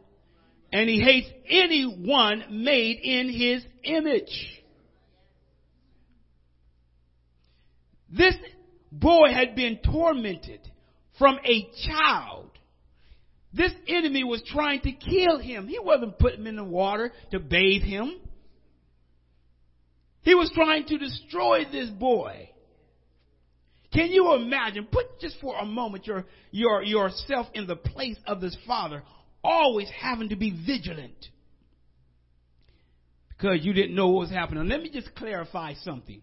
and 0.73 0.89
he 0.89 1.01
hates 1.01 1.29
anyone 1.49 2.45
made 2.51 2.99
in 3.03 3.29
his 3.31 3.65
image. 3.85 4.63
This 8.11 8.35
boy 8.91 9.33
had 9.33 9.55
been 9.55 9.79
tormented 9.79 10.61
from 11.19 11.39
a 11.45 11.69
child. 11.87 12.51
This 13.53 13.73
enemy 13.87 14.25
was 14.25 14.43
trying 14.47 14.81
to 14.83 14.93
kill 14.93 15.39
him. 15.39 15.67
He 15.67 15.79
wasn't 15.79 16.19
putting 16.19 16.41
him 16.41 16.47
in 16.47 16.57
the 16.57 16.65
water 16.65 17.13
to 17.33 17.39
bathe 17.39 17.83
him. 17.83 18.21
He 20.23 20.35
was 20.35 20.51
trying 20.55 20.87
to 20.87 20.99
destroy 20.99 21.65
this 21.71 21.91
boy. 21.91 22.51
Can 23.93 24.11
you 24.11 24.35
imagine? 24.35 24.87
Put 24.91 25.21
just 25.21 25.37
for 25.41 25.57
a 25.57 25.67
moment 25.67 26.07
your, 26.07 26.25
your, 26.51 26.83
yourself 26.83 27.47
in 27.55 27.67
the 27.67 27.77
place 27.77 28.17
of 28.27 28.41
this 28.41 28.57
father, 28.67 29.03
always 29.45 29.89
having 29.91 30.31
to 30.31 30.37
be 30.37 30.51
vigilant 30.67 31.27
because 33.29 33.65
you 33.65 33.73
didn't 33.73 33.95
know 33.95 34.09
what 34.09 34.21
was 34.21 34.31
happening. 34.31 34.69
Let 34.69 34.83
me 34.83 34.91
just 34.91 35.15
clarify 35.17 35.75
something. 35.83 36.23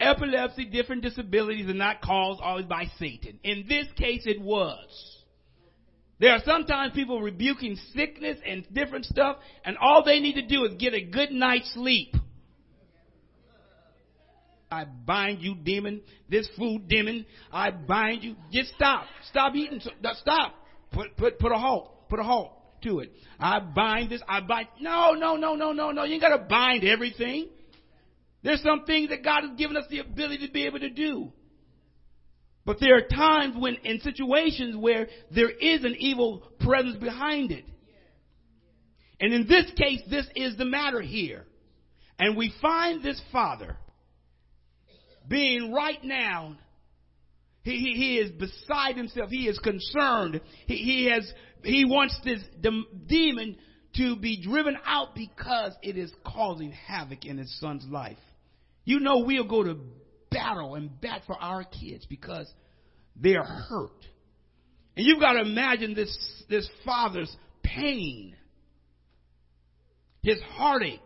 Epilepsy, 0.00 0.66
different 0.66 1.02
disabilities 1.02 1.68
are 1.68 1.74
not 1.74 2.02
caused 2.02 2.40
always 2.42 2.66
by 2.66 2.86
Satan. 2.98 3.38
In 3.44 3.66
this 3.68 3.86
case, 3.96 4.22
it 4.26 4.40
was. 4.40 5.16
There 6.18 6.32
are 6.32 6.42
sometimes 6.44 6.92
people 6.92 7.22
rebuking 7.22 7.78
sickness 7.94 8.38
and 8.44 8.66
different 8.74 9.04
stuff, 9.04 9.36
and 9.64 9.78
all 9.78 10.02
they 10.02 10.18
need 10.18 10.34
to 10.34 10.46
do 10.46 10.64
is 10.64 10.74
get 10.74 10.92
a 10.92 11.02
good 11.02 11.30
night's 11.30 11.72
sleep. 11.72 12.14
I 14.70 14.84
bind 14.84 15.42
you, 15.42 15.54
demon. 15.54 16.02
This 16.28 16.48
food, 16.58 16.88
demon. 16.88 17.24
I 17.52 17.70
bind 17.70 18.24
you. 18.24 18.36
Just 18.52 18.74
stop. 18.74 19.04
Stop 19.30 19.54
eating. 19.54 19.80
Stop. 19.80 20.54
Put 20.92 21.16
put 21.16 21.38
put 21.38 21.52
a 21.52 21.56
halt. 21.58 22.08
Put 22.08 22.18
a 22.18 22.24
halt 22.24 22.52
to 22.82 23.00
it. 23.00 23.12
I 23.38 23.60
bind 23.60 24.10
this. 24.10 24.22
I 24.28 24.40
bind. 24.40 24.68
No, 24.80 25.12
no, 25.12 25.36
no, 25.36 25.54
no, 25.54 25.72
no, 25.72 25.92
no. 25.92 26.04
You 26.04 26.14
ain't 26.14 26.22
got 26.22 26.36
to 26.36 26.44
bind 26.44 26.84
everything. 26.84 27.48
There's 28.42 28.62
some 28.62 28.84
things 28.84 29.10
that 29.10 29.24
God 29.24 29.42
has 29.42 29.56
given 29.56 29.76
us 29.76 29.84
the 29.90 30.00
ability 30.00 30.46
to 30.46 30.52
be 30.52 30.66
able 30.66 30.80
to 30.80 30.90
do. 30.90 31.32
But 32.64 32.78
there 32.80 32.96
are 32.96 33.02
times 33.02 33.54
when, 33.56 33.76
in 33.84 34.00
situations 34.00 34.76
where 34.76 35.06
there 35.32 35.50
is 35.50 35.84
an 35.84 35.94
evil 35.98 36.42
presence 36.60 36.96
behind 36.96 37.52
it. 37.52 37.64
And 39.20 39.32
in 39.32 39.46
this 39.48 39.66
case, 39.76 40.00
this 40.10 40.26
is 40.34 40.56
the 40.56 40.64
matter 40.64 41.00
here. 41.00 41.44
And 42.18 42.36
we 42.36 42.52
find 42.60 43.02
this 43.02 43.20
father 43.32 43.76
being 45.28 45.72
right 45.72 46.02
now, 46.02 46.56
he, 47.62 47.72
he, 47.72 47.92
he 47.94 48.18
is 48.18 48.30
beside 48.30 48.96
himself. 48.96 49.30
He 49.30 49.48
is 49.48 49.58
concerned. 49.58 50.40
He, 50.66 50.76
he 50.76 51.10
has, 51.10 51.30
he 51.62 51.84
wants 51.84 52.18
this 52.24 52.40
demon 53.06 53.56
to 53.96 54.16
be 54.16 54.40
driven 54.42 54.76
out 54.84 55.14
because 55.14 55.72
it 55.82 55.96
is 55.96 56.12
causing 56.24 56.70
havoc 56.70 57.24
in 57.24 57.38
his 57.38 57.58
son's 57.60 57.84
life. 57.86 58.18
You 58.84 59.00
know, 59.00 59.24
we'll 59.26 59.48
go 59.48 59.64
to 59.64 59.78
battle 60.30 60.74
and 60.74 61.00
bat 61.00 61.22
for 61.26 61.34
our 61.34 61.64
kids 61.64 62.06
because 62.06 62.50
they're 63.16 63.42
hurt. 63.42 64.04
And 64.96 65.04
you've 65.04 65.20
got 65.20 65.32
to 65.32 65.40
imagine 65.40 65.94
this, 65.94 66.16
this 66.48 66.68
father's 66.84 67.34
pain, 67.62 68.36
his 70.22 70.40
heartache 70.52 71.00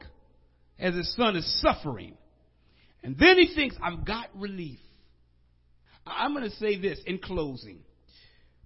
as 0.78 0.94
his 0.94 1.14
son 1.16 1.36
is 1.36 1.60
suffering. 1.60 2.16
And 3.02 3.16
then 3.18 3.38
he 3.38 3.54
thinks, 3.54 3.76
I've 3.82 4.04
got 4.04 4.28
relief. 4.34 4.78
I'm 6.06 6.34
going 6.34 6.48
to 6.48 6.56
say 6.56 6.78
this 6.78 6.98
in 7.06 7.18
closing. 7.18 7.80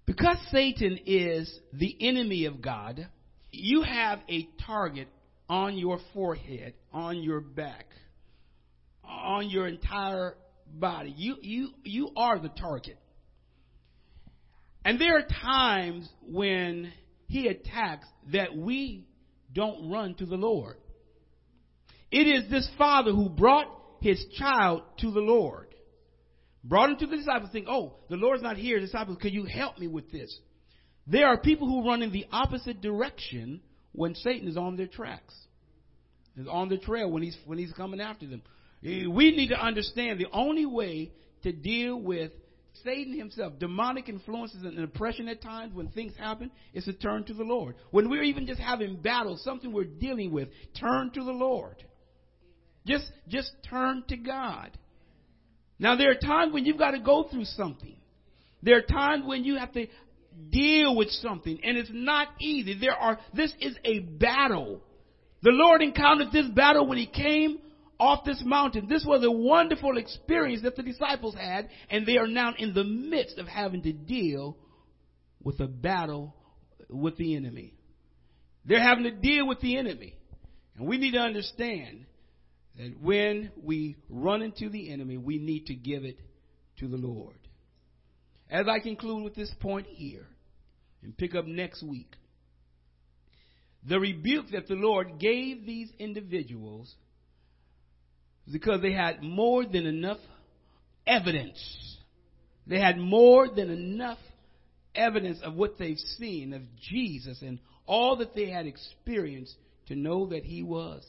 Because 0.06 0.36
Satan 0.50 0.98
is 1.06 1.58
the 1.72 1.96
enemy 2.00 2.44
of 2.46 2.60
God, 2.60 3.06
you 3.50 3.82
have 3.82 4.20
a 4.28 4.48
target 4.66 5.08
on 5.48 5.78
your 5.78 5.98
forehead, 6.12 6.74
on 6.92 7.22
your 7.22 7.40
back, 7.40 7.86
on 9.02 9.48
your 9.48 9.66
entire 9.66 10.34
body. 10.72 11.14
You, 11.16 11.36
you, 11.40 11.68
you 11.84 12.10
are 12.16 12.38
the 12.38 12.48
target. 12.48 12.98
And 14.84 15.00
there 15.00 15.16
are 15.16 15.26
times 15.42 16.08
when 16.22 16.92
he 17.28 17.48
attacks 17.48 18.06
that 18.32 18.56
we 18.56 19.06
don't 19.52 19.90
run 19.90 20.14
to 20.16 20.26
the 20.26 20.36
Lord. 20.36 20.76
It 22.10 22.26
is 22.26 22.50
this 22.50 22.68
father 22.76 23.12
who 23.12 23.28
brought 23.28 23.66
his 24.04 24.22
child 24.38 24.82
to 24.98 25.10
the 25.10 25.20
Lord. 25.20 25.74
Brought 26.62 26.90
him 26.90 26.96
to 26.98 27.06
the 27.06 27.16
disciples, 27.16 27.50
think, 27.52 27.66
oh, 27.70 27.94
the 28.10 28.16
Lord's 28.16 28.42
not 28.42 28.58
here. 28.58 28.78
Disciples, 28.78 29.16
can 29.20 29.32
you 29.32 29.44
help 29.46 29.78
me 29.78 29.88
with 29.88 30.12
this? 30.12 30.38
There 31.06 31.26
are 31.26 31.38
people 31.38 31.66
who 31.66 31.88
run 31.88 32.02
in 32.02 32.12
the 32.12 32.26
opposite 32.30 32.82
direction 32.82 33.62
when 33.92 34.14
Satan 34.14 34.46
is 34.46 34.58
on 34.58 34.76
their 34.76 34.86
tracks. 34.86 35.34
Is 36.36 36.46
on 36.50 36.68
the 36.68 36.76
trail 36.76 37.10
when 37.10 37.22
he's 37.22 37.36
when 37.46 37.58
he's 37.58 37.72
coming 37.72 38.00
after 38.00 38.26
them. 38.26 38.42
Eh, 38.84 39.06
we 39.06 39.34
need 39.34 39.48
to 39.48 39.58
understand 39.58 40.20
the 40.20 40.26
only 40.32 40.66
way 40.66 41.12
to 41.42 41.52
deal 41.52 41.98
with 41.98 42.32
Satan 42.84 43.16
himself, 43.16 43.54
demonic 43.58 44.08
influences 44.08 44.64
and 44.64 44.78
oppression 44.80 45.28
at 45.28 45.40
times 45.40 45.72
when 45.72 45.88
things 45.88 46.12
happen, 46.18 46.50
is 46.74 46.84
to 46.84 46.92
turn 46.92 47.24
to 47.24 47.34
the 47.34 47.44
Lord. 47.44 47.76
When 47.90 48.10
we're 48.10 48.24
even 48.24 48.46
just 48.46 48.60
having 48.60 48.96
battles, 48.96 49.44
something 49.44 49.72
we're 49.72 49.84
dealing 49.84 50.32
with, 50.32 50.48
turn 50.78 51.10
to 51.12 51.24
the 51.24 51.32
Lord. 51.32 51.76
Just, 52.86 53.10
just 53.28 53.50
turn 53.68 54.04
to 54.08 54.16
God. 54.16 54.76
Now 55.78 55.96
there 55.96 56.10
are 56.10 56.14
times 56.14 56.52
when 56.52 56.64
you've 56.64 56.78
got 56.78 56.92
to 56.92 57.00
go 57.00 57.28
through 57.30 57.46
something. 57.46 57.96
There 58.62 58.78
are 58.78 58.82
times 58.82 59.24
when 59.26 59.44
you 59.44 59.56
have 59.56 59.72
to 59.72 59.86
deal 60.50 60.96
with 60.96 61.10
something 61.10 61.60
and 61.62 61.76
it's 61.76 61.90
not 61.92 62.28
easy. 62.40 62.78
There 62.78 62.94
are, 62.94 63.18
this 63.34 63.52
is 63.60 63.76
a 63.84 64.00
battle. 64.00 64.82
The 65.42 65.50
Lord 65.50 65.82
encountered 65.82 66.32
this 66.32 66.46
battle 66.46 66.86
when 66.86 66.98
He 66.98 67.06
came 67.06 67.58
off 67.98 68.24
this 68.24 68.42
mountain. 68.44 68.86
This 68.88 69.04
was 69.06 69.24
a 69.24 69.30
wonderful 69.30 69.98
experience 69.98 70.62
that 70.62 70.76
the 70.76 70.82
disciples 70.82 71.34
had 71.34 71.68
and 71.90 72.06
they 72.06 72.16
are 72.16 72.26
now 72.26 72.54
in 72.58 72.74
the 72.74 72.84
midst 72.84 73.38
of 73.38 73.46
having 73.46 73.82
to 73.82 73.92
deal 73.92 74.56
with 75.42 75.60
a 75.60 75.66
battle 75.66 76.34
with 76.88 77.16
the 77.16 77.36
enemy. 77.36 77.74
They're 78.64 78.82
having 78.82 79.04
to 79.04 79.10
deal 79.10 79.46
with 79.46 79.60
the 79.60 79.76
enemy. 79.76 80.16
And 80.76 80.88
we 80.88 80.98
need 80.98 81.12
to 81.12 81.20
understand 81.20 82.06
that 82.76 83.00
when 83.00 83.52
we 83.62 83.96
run 84.08 84.42
into 84.42 84.68
the 84.68 84.92
enemy, 84.92 85.16
we 85.16 85.38
need 85.38 85.66
to 85.66 85.74
give 85.74 86.04
it 86.04 86.18
to 86.78 86.88
the 86.88 86.96
Lord. 86.96 87.36
As 88.50 88.66
I 88.68 88.80
conclude 88.80 89.24
with 89.24 89.34
this 89.34 89.52
point 89.60 89.86
here 89.86 90.26
and 91.02 91.16
pick 91.16 91.34
up 91.34 91.46
next 91.46 91.82
week, 91.82 92.16
the 93.86 94.00
rebuke 94.00 94.50
that 94.52 94.66
the 94.66 94.74
Lord 94.74 95.18
gave 95.18 95.66
these 95.66 95.90
individuals 95.98 96.92
because 98.50 98.80
they 98.82 98.92
had 98.92 99.22
more 99.22 99.64
than 99.64 99.86
enough 99.86 100.18
evidence. 101.06 101.58
They 102.66 102.80
had 102.80 102.98
more 102.98 103.48
than 103.48 103.70
enough 103.70 104.18
evidence 104.94 105.38
of 105.42 105.54
what 105.54 105.78
they've 105.78 105.98
seen 105.98 106.54
of 106.54 106.62
Jesus 106.76 107.42
and 107.42 107.58
all 107.86 108.16
that 108.16 108.34
they 108.34 108.48
had 108.48 108.66
experienced 108.66 109.54
to 109.88 109.94
know 109.94 110.26
that 110.28 110.44
he 110.44 110.62
was 110.62 111.04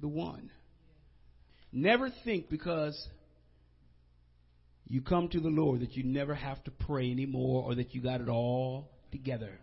the 0.00 0.08
one. 0.08 0.50
Never 1.76 2.08
think 2.24 2.48
because 2.48 2.96
you 4.86 5.02
come 5.02 5.28
to 5.30 5.40
the 5.40 5.48
Lord 5.48 5.80
that 5.80 5.94
you 5.96 6.04
never 6.04 6.32
have 6.32 6.62
to 6.64 6.70
pray 6.70 7.10
anymore 7.10 7.64
or 7.64 7.74
that 7.74 7.96
you 7.96 8.00
got 8.00 8.20
it 8.20 8.28
all 8.28 8.92
together. 9.10 9.58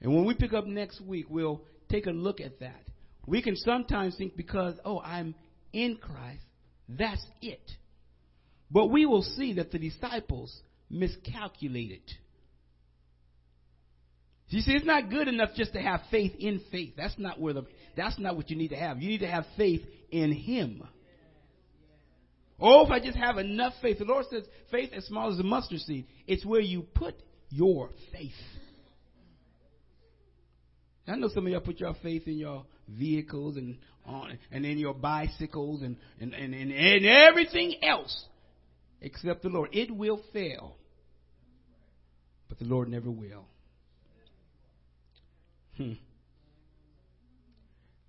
And 0.00 0.14
when 0.14 0.24
we 0.24 0.34
pick 0.34 0.52
up 0.52 0.66
next 0.66 1.00
week, 1.00 1.26
we'll 1.28 1.62
take 1.88 2.06
a 2.06 2.12
look 2.12 2.40
at 2.40 2.60
that. 2.60 2.80
We 3.26 3.42
can 3.42 3.56
sometimes 3.56 4.16
think 4.16 4.36
because, 4.36 4.74
oh, 4.84 5.00
I'm 5.00 5.34
in 5.72 5.96
Christ, 6.00 6.44
that's 6.88 7.26
it. 7.42 7.72
But 8.70 8.86
we 8.86 9.04
will 9.04 9.22
see 9.22 9.54
that 9.54 9.72
the 9.72 9.80
disciples 9.80 10.56
miscalculated. 10.88 12.02
You 14.48 14.62
see, 14.62 14.72
it's 14.72 14.86
not 14.86 15.10
good 15.10 15.28
enough 15.28 15.50
just 15.54 15.74
to 15.74 15.80
have 15.80 16.00
faith 16.10 16.32
in 16.38 16.62
faith. 16.70 16.94
That's 16.96 17.18
not 17.18 17.38
where 17.38 17.52
the 17.52 17.66
that's 17.96 18.18
not 18.18 18.36
what 18.36 18.48
you 18.50 18.56
need 18.56 18.68
to 18.68 18.76
have. 18.76 19.00
You 19.02 19.10
need 19.10 19.20
to 19.20 19.28
have 19.28 19.44
faith 19.56 19.82
in 20.10 20.32
Him. 20.32 20.82
Oh, 22.60 22.84
if 22.86 22.90
I 22.90 22.98
just 22.98 23.16
have 23.16 23.38
enough 23.38 23.74
faith. 23.82 23.98
The 23.98 24.04
Lord 24.04 24.26
says 24.30 24.44
faith 24.70 24.90
as 24.94 25.04
small 25.04 25.32
as 25.32 25.38
a 25.38 25.44
mustard 25.44 25.80
seed. 25.80 26.06
It's 26.26 26.44
where 26.44 26.60
you 26.60 26.82
put 26.82 27.14
your 27.50 27.90
faith. 28.12 28.32
I 31.06 31.16
know 31.16 31.28
some 31.28 31.46
of 31.46 31.52
y'all 31.52 31.60
put 31.60 31.80
your 31.80 31.94
faith 32.02 32.26
in 32.26 32.38
your 32.38 32.64
vehicles 32.88 33.56
and 33.56 33.78
on 34.04 34.38
and 34.50 34.64
in 34.64 34.78
your 34.78 34.94
bicycles 34.94 35.82
and, 35.82 35.96
and, 36.20 36.34
and, 36.34 36.54
and, 36.54 36.72
and 36.72 37.06
everything 37.06 37.76
else 37.82 38.24
except 39.00 39.42
the 39.42 39.48
Lord. 39.48 39.70
It 39.72 39.90
will 39.90 40.20
fail. 40.32 40.76
But 42.48 42.58
the 42.58 42.64
Lord 42.64 42.88
never 42.88 43.10
will. 43.10 43.46
Hmm. 45.78 45.92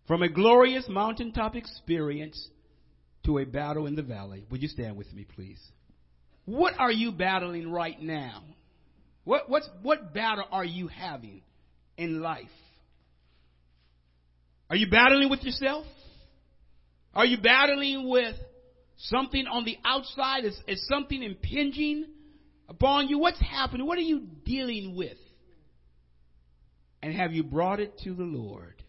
From 0.07 0.23
a 0.23 0.29
glorious 0.29 0.85
mountaintop 0.89 1.55
experience 1.55 2.49
to 3.25 3.37
a 3.37 3.45
battle 3.45 3.85
in 3.85 3.95
the 3.95 4.01
valley. 4.01 4.43
Would 4.51 4.61
you 4.61 4.67
stand 4.67 4.97
with 4.97 5.13
me, 5.13 5.25
please? 5.35 5.61
What 6.45 6.73
are 6.77 6.91
you 6.91 7.13
battling 7.13 7.71
right 7.71 8.01
now? 8.01 8.43
What, 9.23 9.49
what's, 9.49 9.69
what 9.81 10.13
battle 10.13 10.45
are 10.51 10.65
you 10.65 10.87
having 10.87 11.43
in 11.97 12.21
life? 12.21 12.47
Are 14.69 14.75
you 14.75 14.89
battling 14.89 15.29
with 15.29 15.43
yourself? 15.43 15.85
Are 17.13 17.25
you 17.25 17.37
battling 17.39 18.09
with 18.09 18.35
Something 19.03 19.47
on 19.47 19.63
the 19.63 19.77
outside 19.85 20.43
is, 20.43 20.59
is 20.67 20.85
something 20.87 21.23
impinging 21.23 22.05
upon 22.67 23.07
you. 23.07 23.17
What's 23.17 23.39
happening? 23.39 23.87
What 23.87 23.97
are 23.97 24.01
you 24.01 24.27
dealing 24.43 24.93
with? 24.95 25.17
And 27.01 27.13
have 27.13 27.33
you 27.33 27.43
brought 27.43 27.79
it 27.79 27.97
to 28.03 28.13
the 28.13 28.23
Lord 28.23 28.83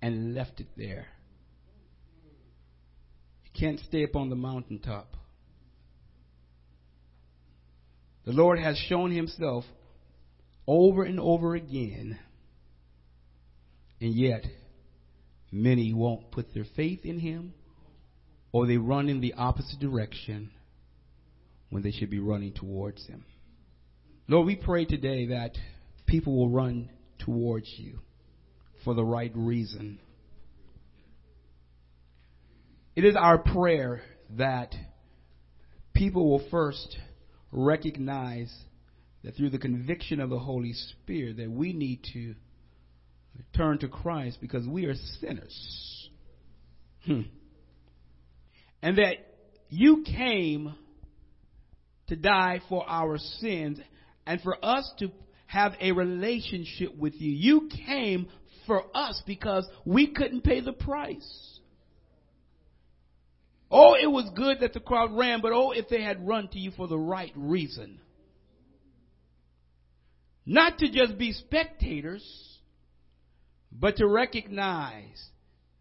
and 0.00 0.34
left 0.34 0.60
it 0.60 0.68
there? 0.76 1.06
You 3.44 3.50
can't 3.58 3.80
stay 3.80 4.04
up 4.04 4.16
on 4.16 4.28
the 4.28 4.36
mountaintop. 4.36 5.16
The 8.24 8.32
Lord 8.32 8.58
has 8.58 8.76
shown 8.88 9.10
himself 9.10 9.64
over 10.66 11.02
and 11.02 11.18
over 11.18 11.54
again, 11.54 12.18
and 14.00 14.14
yet 14.14 14.44
many 15.50 15.92
won't 15.92 16.30
put 16.30 16.54
their 16.54 16.66
faith 16.76 17.00
in 17.04 17.18
him 17.18 17.54
or 18.52 18.66
they 18.66 18.76
run 18.76 19.08
in 19.08 19.20
the 19.20 19.34
opposite 19.34 19.80
direction 19.80 20.50
when 21.70 21.82
they 21.82 21.90
should 21.90 22.10
be 22.10 22.20
running 22.20 22.52
towards 22.52 23.06
him. 23.06 23.24
Lord, 24.32 24.46
we 24.46 24.56
pray 24.56 24.86
today 24.86 25.26
that 25.26 25.58
people 26.06 26.34
will 26.34 26.48
run 26.48 26.88
towards 27.18 27.70
you 27.76 27.98
for 28.82 28.94
the 28.94 29.04
right 29.04 29.30
reason. 29.34 29.98
It 32.96 33.04
is 33.04 33.14
our 33.14 33.36
prayer 33.36 34.00
that 34.38 34.74
people 35.92 36.30
will 36.30 36.48
first 36.50 36.96
recognize 37.50 38.50
that 39.22 39.36
through 39.36 39.50
the 39.50 39.58
conviction 39.58 40.18
of 40.18 40.30
the 40.30 40.38
Holy 40.38 40.72
Spirit 40.72 41.36
that 41.36 41.50
we 41.50 41.74
need 41.74 42.00
to 42.14 42.34
turn 43.54 43.80
to 43.80 43.88
Christ 43.88 44.38
because 44.40 44.66
we 44.66 44.86
are 44.86 44.94
sinners. 45.20 46.08
Hmm. 47.04 47.20
And 48.80 48.96
that 48.96 49.16
you 49.68 50.02
came 50.06 50.74
to 52.06 52.16
die 52.16 52.62
for 52.70 52.82
our 52.88 53.18
sins 53.18 53.78
and 54.26 54.40
for 54.40 54.56
us 54.64 54.90
to 54.98 55.10
have 55.52 55.74
a 55.80 55.92
relationship 55.92 56.96
with 56.96 57.14
you. 57.20 57.30
You 57.30 57.68
came 57.86 58.28
for 58.66 58.84
us 58.94 59.22
because 59.26 59.68
we 59.84 60.12
couldn't 60.12 60.42
pay 60.42 60.60
the 60.60 60.72
price. 60.72 61.60
Oh, 63.70 63.94
it 63.94 64.06
was 64.06 64.30
good 64.34 64.60
that 64.60 64.72
the 64.72 64.80
crowd 64.80 65.16
ran, 65.16 65.40
but 65.40 65.52
oh, 65.52 65.72
if 65.72 65.88
they 65.88 66.02
had 66.02 66.26
run 66.26 66.48
to 66.48 66.58
you 66.58 66.70
for 66.70 66.88
the 66.88 66.98
right 66.98 67.32
reason. 67.34 68.00
Not 70.44 70.78
to 70.78 70.90
just 70.90 71.18
be 71.18 71.32
spectators, 71.32 72.24
but 73.70 73.96
to 73.96 74.06
recognize 74.06 75.22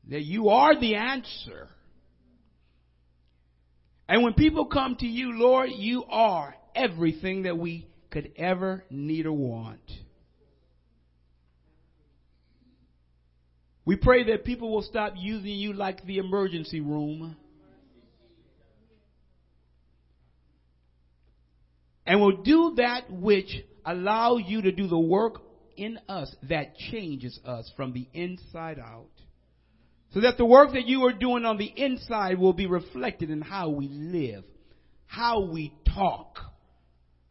that 0.10 0.22
you 0.22 0.50
are 0.50 0.80
the 0.80 0.96
answer. 0.96 1.70
And 4.08 4.24
when 4.24 4.34
people 4.34 4.66
come 4.66 4.96
to 4.98 5.08
you, 5.08 5.34
Lord, 5.40 5.70
you 5.74 6.04
are 6.06 6.56
everything 6.76 7.44
that 7.44 7.58
we 7.58 7.88
could 8.12 8.34
ever 8.38 8.84
need 8.90 9.26
or 9.26 9.34
want. 9.34 9.80
We 13.84 13.96
pray 13.96 14.26
that 14.26 14.46
people 14.46 14.72
will 14.72 14.84
stop 14.84 15.14
using 15.18 15.52
you 15.52 15.74
like 15.74 16.06
the 16.06 16.20
emergency 16.20 16.82
room 16.82 17.36
and 22.06 22.22
will 22.22 22.44
do 22.44 22.74
that 22.78 23.10
which 23.10 23.50
allows 23.86 24.42
you 24.46 24.62
to 24.62 24.72
do 24.72 24.88
the 24.88 25.00
work 25.00 25.42
in 25.78 25.98
us 26.08 26.34
that 26.50 26.76
changes 26.76 27.40
us 27.44 27.72
from 27.76 27.94
the 27.94 28.08
inside 28.14 28.78
out. 28.80 29.10
So 30.14 30.22
that 30.22 30.38
the 30.38 30.46
work 30.46 30.74
that 30.74 30.86
you 30.86 31.06
are 31.06 31.14
doing 31.14 31.46
on 31.46 31.58
the 31.58 31.72
inside 31.76 32.38
will 32.38 32.54
be 32.54 32.68
reflected 32.68 33.30
in 33.30 33.42
how 33.42 33.70
we 33.70 33.88
live, 33.88 34.44
how 35.06 35.46
we 35.46 35.74
talk, 35.96 36.38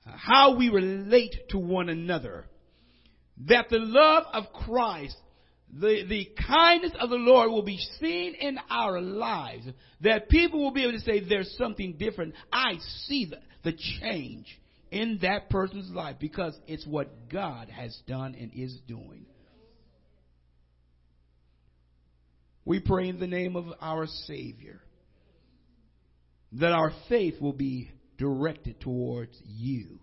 how 0.05 0.57
we 0.57 0.68
relate 0.68 1.34
to 1.51 1.59
one 1.59 1.88
another. 1.88 2.46
That 3.48 3.68
the 3.70 3.78
love 3.78 4.24
of 4.32 4.53
Christ, 4.53 5.16
the, 5.72 6.05
the 6.09 6.28
kindness 6.46 6.92
of 7.01 7.11
the 7.11 7.16
Lord 7.16 7.51
will 7.51 7.62
be 7.62 7.78
seen 8.01 8.34
in 8.34 8.59
our 8.70 9.01
lives. 9.01 9.66
That 10.03 10.28
people 10.28 10.62
will 10.62 10.72
be 10.72 10.82
able 10.82 10.98
to 10.98 11.01
say, 11.01 11.20
there's 11.20 11.55
something 11.57 11.96
different. 11.98 12.34
I 12.53 12.74
see 13.07 13.26
the, 13.30 13.38
the 13.62 13.76
change 14.01 14.46
in 14.90 15.20
that 15.22 15.48
person's 15.51 15.90
life 15.90 16.16
because 16.18 16.59
it's 16.66 16.86
what 16.86 17.28
God 17.28 17.68
has 17.68 17.96
done 18.07 18.34
and 18.38 18.51
is 18.55 18.76
doing. 18.86 19.26
We 22.64 22.80
pray 22.80 23.09
in 23.09 23.18
the 23.18 23.26
name 23.26 23.57
of 23.57 23.66
our 23.80 24.07
Savior 24.26 24.80
that 26.53 26.72
our 26.72 26.92
faith 27.09 27.40
will 27.40 27.53
be 27.53 27.90
directed 28.20 28.78
towards 28.80 29.36
you. 29.46 29.98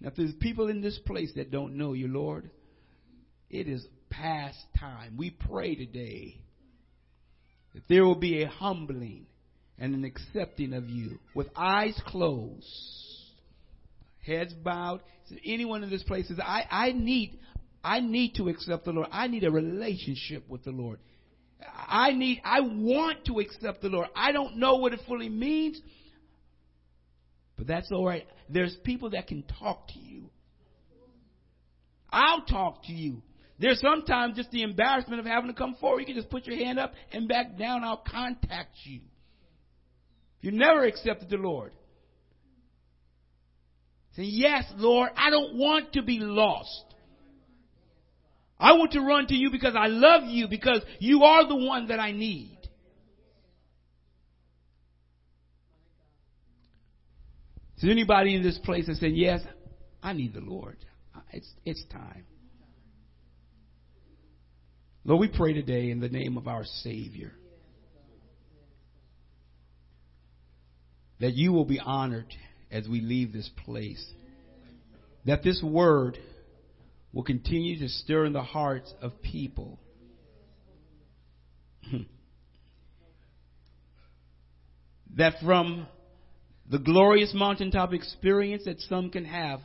Now, 0.00 0.08
if 0.08 0.16
there's 0.16 0.34
people 0.34 0.68
in 0.68 0.82
this 0.82 0.98
place 1.06 1.30
that 1.36 1.52
don't 1.52 1.78
know 1.78 1.92
you, 1.92 2.08
Lord, 2.08 2.50
it 3.48 3.68
is 3.68 3.86
past 4.10 4.58
time. 4.78 5.16
We 5.16 5.30
pray 5.30 5.76
today 5.76 6.40
that 7.72 7.84
there 7.88 8.04
will 8.04 8.16
be 8.16 8.42
a 8.42 8.48
humbling 8.48 9.26
and 9.78 9.94
an 9.94 10.04
accepting 10.04 10.74
of 10.74 10.90
you 10.90 11.20
with 11.34 11.46
eyes 11.56 11.98
closed, 12.06 12.66
heads 14.26 14.52
bowed. 14.52 15.00
Anyone 15.44 15.84
in 15.84 15.90
this 15.90 16.02
place 16.02 16.28
says, 16.28 16.40
I, 16.40 16.64
I 16.70 16.92
need, 16.92 17.38
I 17.82 18.00
need 18.00 18.34
to 18.34 18.48
accept 18.48 18.84
the 18.84 18.92
Lord. 18.92 19.08
I 19.12 19.28
need 19.28 19.44
a 19.44 19.50
relationship 19.50 20.48
with 20.48 20.64
the 20.64 20.72
Lord. 20.72 20.98
I 21.88 22.12
need, 22.12 22.42
I 22.44 22.60
want 22.60 23.24
to 23.26 23.38
accept 23.38 23.82
the 23.82 23.88
Lord. 23.88 24.08
I 24.14 24.32
don't 24.32 24.58
know 24.58 24.76
what 24.76 24.92
it 24.92 25.00
fully 25.06 25.28
means, 25.28 25.80
but 27.56 27.66
that's 27.66 27.90
all 27.92 28.04
right. 28.04 28.26
There's 28.48 28.76
people 28.84 29.10
that 29.10 29.26
can 29.26 29.44
talk 29.58 29.88
to 29.88 29.98
you. 29.98 30.30
I'll 32.10 32.42
talk 32.42 32.84
to 32.84 32.92
you. 32.92 33.22
There's 33.58 33.80
sometimes 33.80 34.36
just 34.36 34.50
the 34.50 34.62
embarrassment 34.62 35.20
of 35.20 35.26
having 35.26 35.50
to 35.50 35.56
come 35.56 35.76
forward. 35.80 36.00
You 36.00 36.06
can 36.06 36.16
just 36.16 36.30
put 36.30 36.46
your 36.46 36.56
hand 36.56 36.78
up 36.78 36.92
and 37.12 37.28
back 37.28 37.56
down. 37.56 37.84
I'll 37.84 38.04
contact 38.08 38.76
you. 38.84 39.00
You 40.40 40.50
never 40.52 40.84
accepted 40.84 41.30
the 41.30 41.36
Lord. 41.36 41.72
Say, 44.16 44.24
yes, 44.24 44.64
Lord, 44.76 45.10
I 45.16 45.30
don't 45.30 45.56
want 45.56 45.94
to 45.94 46.02
be 46.02 46.18
lost. 46.20 46.84
I 48.58 48.72
want 48.72 48.92
to 48.92 49.00
run 49.00 49.26
to 49.26 49.34
you 49.34 49.50
because 49.50 49.74
I 49.76 49.88
love 49.88 50.24
you, 50.24 50.46
because 50.48 50.80
you 51.00 51.24
are 51.24 51.48
the 51.48 51.56
one 51.56 51.88
that 51.88 51.98
I 51.98 52.12
need. 52.12 52.53
Is 57.76 57.82
there 57.82 57.90
anybody 57.90 58.34
in 58.34 58.42
this 58.42 58.58
place 58.58 58.86
that 58.86 58.96
said, 58.96 59.12
yes, 59.14 59.40
I 60.02 60.12
need 60.12 60.34
the 60.34 60.40
Lord? 60.40 60.76
It's, 61.32 61.50
it's 61.64 61.84
time. 61.90 62.24
Lord, 65.04 65.20
we 65.20 65.28
pray 65.28 65.52
today 65.52 65.90
in 65.90 66.00
the 66.00 66.08
name 66.08 66.36
of 66.36 66.48
our 66.48 66.64
Savior. 66.64 67.32
that 71.20 71.34
you 71.34 71.52
will 71.52 71.64
be 71.64 71.80
honored 71.80 72.34
as 72.70 72.86
we 72.88 73.00
leave 73.00 73.32
this 73.32 73.50
place. 73.64 74.04
That 75.24 75.42
this 75.42 75.62
word 75.62 76.18
will 77.12 77.22
continue 77.22 77.78
to 77.78 77.88
stir 77.88 78.26
in 78.26 78.34
the 78.34 78.42
hearts 78.42 78.92
of 79.00 79.22
people. 79.22 79.78
that 85.16 85.34
from 85.42 85.86
the 86.70 86.78
glorious 86.78 87.32
mountaintop 87.34 87.92
experience 87.92 88.64
that 88.64 88.80
some 88.80 89.10
can 89.10 89.24
have, 89.24 89.60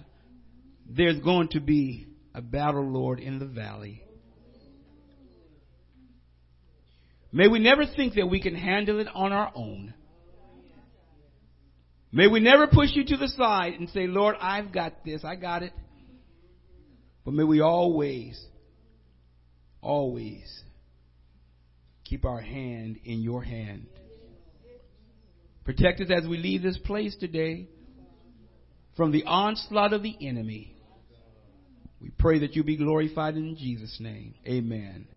there's 0.87 1.19
going 1.19 1.49
to 1.49 1.59
be 1.59 2.07
a 2.33 2.41
battle, 2.41 2.83
Lord, 2.83 3.19
in 3.19 3.39
the 3.39 3.45
valley. 3.45 4.03
May 7.31 7.47
we 7.47 7.59
never 7.59 7.85
think 7.85 8.15
that 8.15 8.27
we 8.29 8.41
can 8.41 8.55
handle 8.55 8.99
it 8.99 9.07
on 9.13 9.31
our 9.31 9.51
own. 9.55 9.93
May 12.11 12.27
we 12.27 12.39
never 12.39 12.65
push 12.65 12.89
you 12.93 13.05
to 13.05 13.17
the 13.17 13.27
side 13.27 13.73
and 13.73 13.87
say, 13.89 14.07
Lord, 14.07 14.35
I've 14.41 14.71
got 14.71 15.05
this, 15.05 15.23
I 15.23 15.35
got 15.35 15.61
it. 15.61 15.73
But 17.23 17.35
may 17.35 17.43
we 17.43 17.61
always, 17.61 18.43
always 19.79 20.63
keep 22.03 22.25
our 22.25 22.41
hand 22.41 22.97
in 23.03 23.21
your 23.21 23.43
hand. 23.43 23.85
Protect 25.69 26.01
us 26.01 26.07
as 26.09 26.27
we 26.27 26.37
leave 26.37 26.63
this 26.63 26.79
place 26.79 27.15
today 27.19 27.67
from 28.97 29.11
the 29.11 29.23
onslaught 29.25 29.93
of 29.93 30.01
the 30.01 30.15
enemy. 30.19 30.75
We 32.01 32.09
pray 32.09 32.39
that 32.39 32.55
you 32.55 32.63
be 32.63 32.75
glorified 32.75 33.35
in 33.35 33.55
Jesus' 33.55 33.99
name. 33.99 34.33
Amen. 34.47 35.07